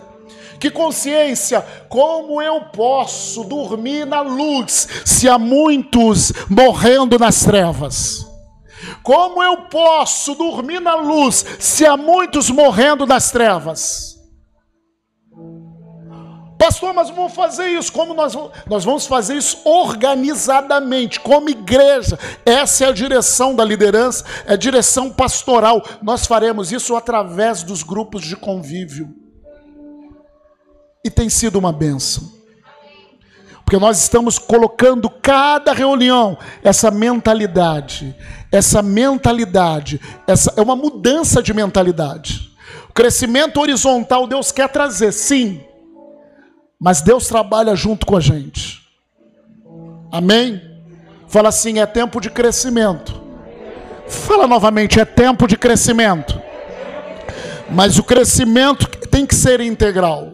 [0.59, 1.65] Que consciência?
[1.87, 8.32] Como eu posso dormir na luz se há muitos morrendo nas trevas?
[9.01, 14.13] Como eu posso dormir na luz se há muitos morrendo nas trevas?
[16.63, 17.91] Pastor, mas vamos fazer isso.
[17.91, 18.51] Como nós vamos?
[18.67, 22.17] Nós vamos fazer isso organizadamente, como igreja.
[22.45, 25.83] Essa é a direção da liderança, é a direção pastoral.
[26.01, 29.13] Nós faremos isso através dos grupos de convívio.
[31.03, 32.31] E tem sido uma benção.
[33.65, 38.15] Porque nós estamos colocando cada reunião essa mentalidade,
[38.53, 42.55] essa mentalidade, essa é uma mudança de mentalidade.
[42.87, 45.59] O crescimento horizontal Deus quer trazer, sim.
[46.79, 48.79] Mas Deus trabalha junto com a gente.
[50.11, 50.61] Amém?
[51.27, 53.19] Fala assim, é tempo de crescimento.
[54.07, 56.39] Fala novamente, é tempo de crescimento.
[57.71, 60.33] Mas o crescimento tem que ser integral.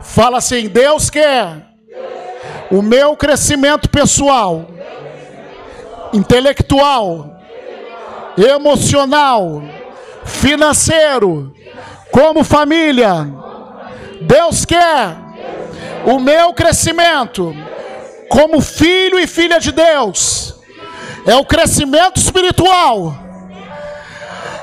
[0.00, 1.68] Fala assim: Deus quer
[2.68, 4.68] o meu crescimento pessoal,
[6.12, 7.38] intelectual,
[8.36, 9.62] emocional,
[10.24, 11.54] financeiro,
[12.10, 13.26] como família.
[14.22, 15.16] Deus quer
[16.06, 17.54] o meu crescimento
[18.28, 20.54] como filho e filha de Deus.
[21.26, 23.14] É o crescimento espiritual.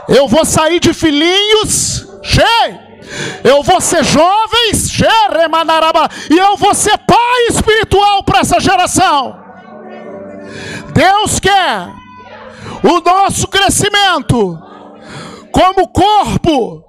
[0.07, 2.85] Eu vou sair de filhinhos, cheio
[3.43, 4.89] eu vou ser jovens,
[6.29, 9.44] e eu vou ser pai espiritual para essa geração.
[10.95, 11.91] Deus quer
[12.81, 14.57] o nosso crescimento
[15.51, 16.85] como corpo.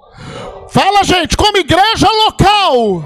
[0.69, 3.03] Fala, gente, como igreja local.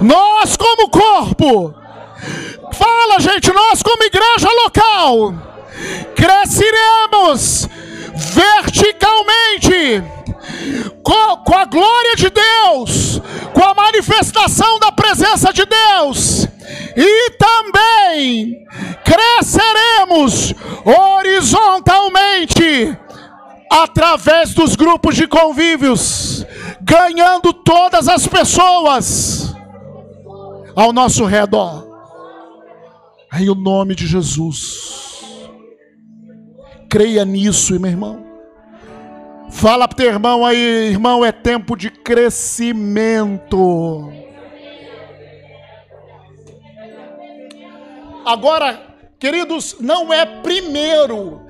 [0.00, 1.74] Nós, como corpo.
[2.72, 5.34] Fala, gente, nós, como igreja local,
[6.14, 7.68] cresceremos
[8.32, 10.04] verticalmente
[11.02, 13.20] com, com a glória de Deus,
[13.52, 16.46] com a manifestação da presença de Deus,
[16.96, 18.64] e também
[19.04, 22.96] cresceremos horizontalmente
[23.70, 26.46] através dos grupos de convívios,
[26.80, 29.54] ganhando todas as pessoas
[30.76, 31.84] ao nosso redor.
[33.32, 35.22] Em o nome de Jesus.
[36.88, 38.23] Creia nisso, meu irmão.
[39.54, 43.56] Fala para teu irmão aí, irmão, é tempo de crescimento.
[48.26, 51.40] Agora, queridos, não é primeiro.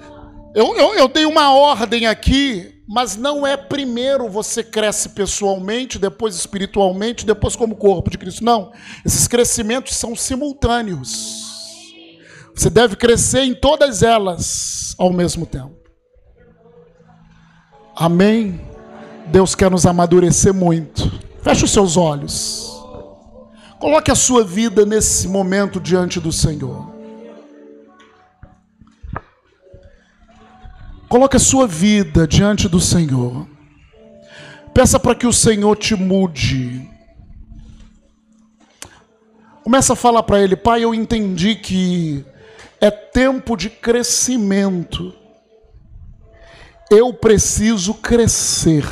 [0.54, 6.36] Eu, eu, eu dei uma ordem aqui Mas não é primeiro você cresce pessoalmente, depois
[6.36, 8.44] espiritualmente, depois como corpo de Cristo.
[8.44, 8.72] Não.
[9.04, 11.42] Esses crescimentos são simultâneos.
[12.54, 15.83] Você deve crescer em todas elas ao mesmo tempo.
[17.96, 18.60] Amém?
[19.26, 21.10] Deus quer nos amadurecer muito.
[21.42, 22.72] Feche os seus olhos.
[23.78, 26.92] Coloque a sua vida nesse momento diante do Senhor.
[31.08, 33.46] Coloque a sua vida diante do Senhor.
[34.72, 36.90] Peça para que o Senhor te mude.
[39.62, 42.24] Começa a falar para Ele, Pai, eu entendi que
[42.80, 45.14] é tempo de crescimento.
[46.90, 48.84] Eu preciso crescer.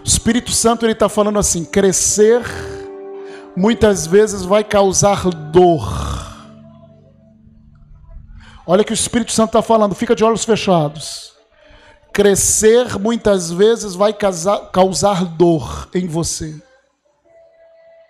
[0.00, 2.42] O Espírito Santo ele está falando assim: crescer
[3.56, 6.06] muitas vezes vai causar dor.
[8.66, 11.32] Olha que o Espírito Santo está falando, fica de olhos fechados.
[12.12, 16.60] Crescer muitas vezes vai causar, causar dor em você,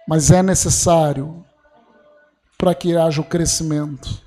[0.09, 1.45] mas é necessário
[2.57, 4.26] para que haja o crescimento.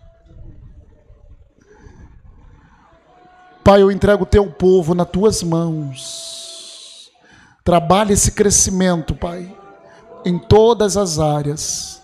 [3.69, 7.11] Pai, eu entrego o teu povo nas tuas mãos.
[7.63, 9.55] Trabalhe esse crescimento, Pai,
[10.25, 12.01] em todas as áreas.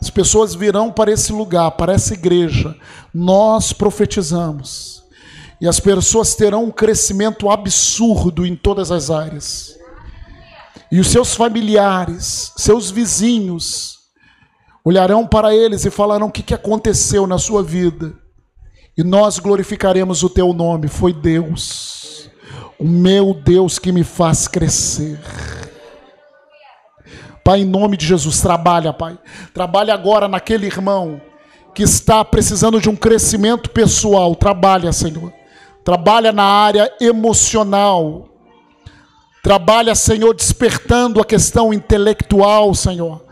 [0.00, 2.74] As pessoas virão para esse lugar, para essa igreja.
[3.12, 5.04] Nós profetizamos.
[5.60, 9.76] E as pessoas terão um crescimento absurdo em todas as áreas.
[10.90, 13.98] E os seus familiares, seus vizinhos,
[14.82, 18.14] olharão para eles e falarão o que aconteceu na sua vida.
[19.00, 20.86] E nós glorificaremos o teu nome.
[20.86, 22.28] Foi Deus,
[22.78, 25.18] o meu Deus que me faz crescer.
[27.42, 29.18] Pai, em nome de Jesus, trabalha, Pai.
[29.54, 31.18] Trabalha agora naquele irmão
[31.74, 34.34] que está precisando de um crescimento pessoal.
[34.34, 35.32] Trabalha, Senhor.
[35.82, 38.28] Trabalha na área emocional.
[39.42, 43.24] Trabalha, Senhor, despertando a questão intelectual, Senhor.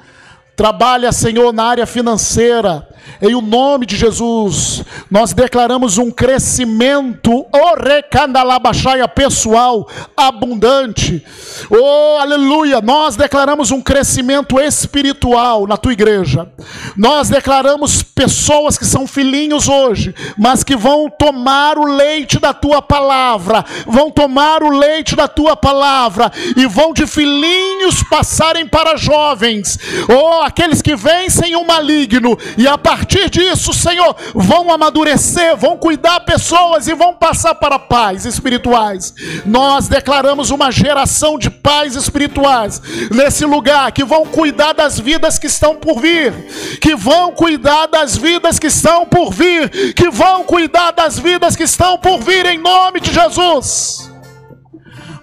[0.59, 2.85] Trabalha, Senhor, na área financeira.
[3.23, 11.25] Em o nome de Jesus, nós declaramos um crescimento, oh, recandalabaxaia pessoal, abundante.
[11.71, 12.81] Oh, aleluia!
[12.81, 16.49] Nós declaramos um crescimento espiritual na tua igreja.
[16.97, 22.81] Nós declaramos pessoas que são filhinhos hoje, mas que vão tomar o leite da tua
[22.81, 29.79] palavra, vão tomar o leite da tua palavra e vão de filhinhos passarem para jovens.
[30.09, 36.21] Oh, aqueles que vencem o maligno e a partir disso, Senhor, vão amadurecer, vão cuidar
[36.21, 39.15] pessoas e vão passar para pais espirituais.
[39.45, 42.81] Nós declaramos uma geração de pais espirituais
[43.11, 46.33] nesse lugar que vão cuidar das vidas que estão por vir,
[46.81, 51.65] que vão cuidar das vidas que estão por vir, que vão cuidar das vidas que
[51.65, 54.08] estão por vir em nome de Jesus.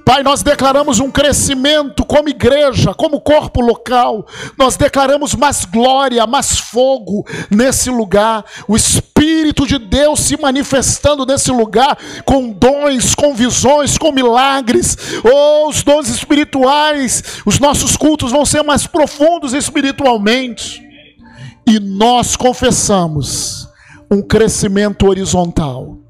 [0.05, 4.27] Pai, nós declaramos um crescimento como igreja, como corpo local.
[4.55, 8.45] Nós declaramos mais glória, mais fogo nesse lugar.
[8.67, 14.95] O Espírito de Deus se manifestando nesse lugar com dons, com visões, com milagres.
[15.23, 17.41] Oh, os dons espirituais.
[17.43, 20.83] Os nossos cultos vão ser mais profundos espiritualmente.
[21.65, 23.67] E nós confessamos
[24.11, 26.04] um crescimento horizontal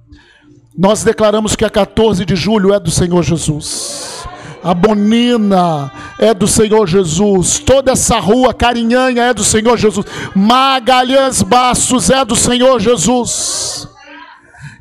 [0.78, 4.28] nós declaramos que a 14 de julho é do Senhor Jesus.
[4.62, 7.60] A Bonina é do Senhor Jesus.
[7.60, 10.06] Toda essa rua Carinhanha é do Senhor Jesus.
[10.36, 13.88] Magalhães Bastos é do Senhor Jesus.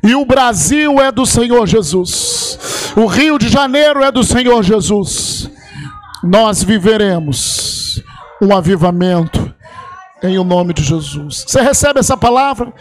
[0.03, 2.93] E o Brasil é do Senhor Jesus.
[2.95, 5.49] O Rio de Janeiro é do Senhor Jesus.
[6.23, 8.03] Nós viveremos
[8.41, 9.53] um avivamento
[10.23, 11.45] em o nome de Jesus.
[11.47, 12.73] Você recebe essa palavra?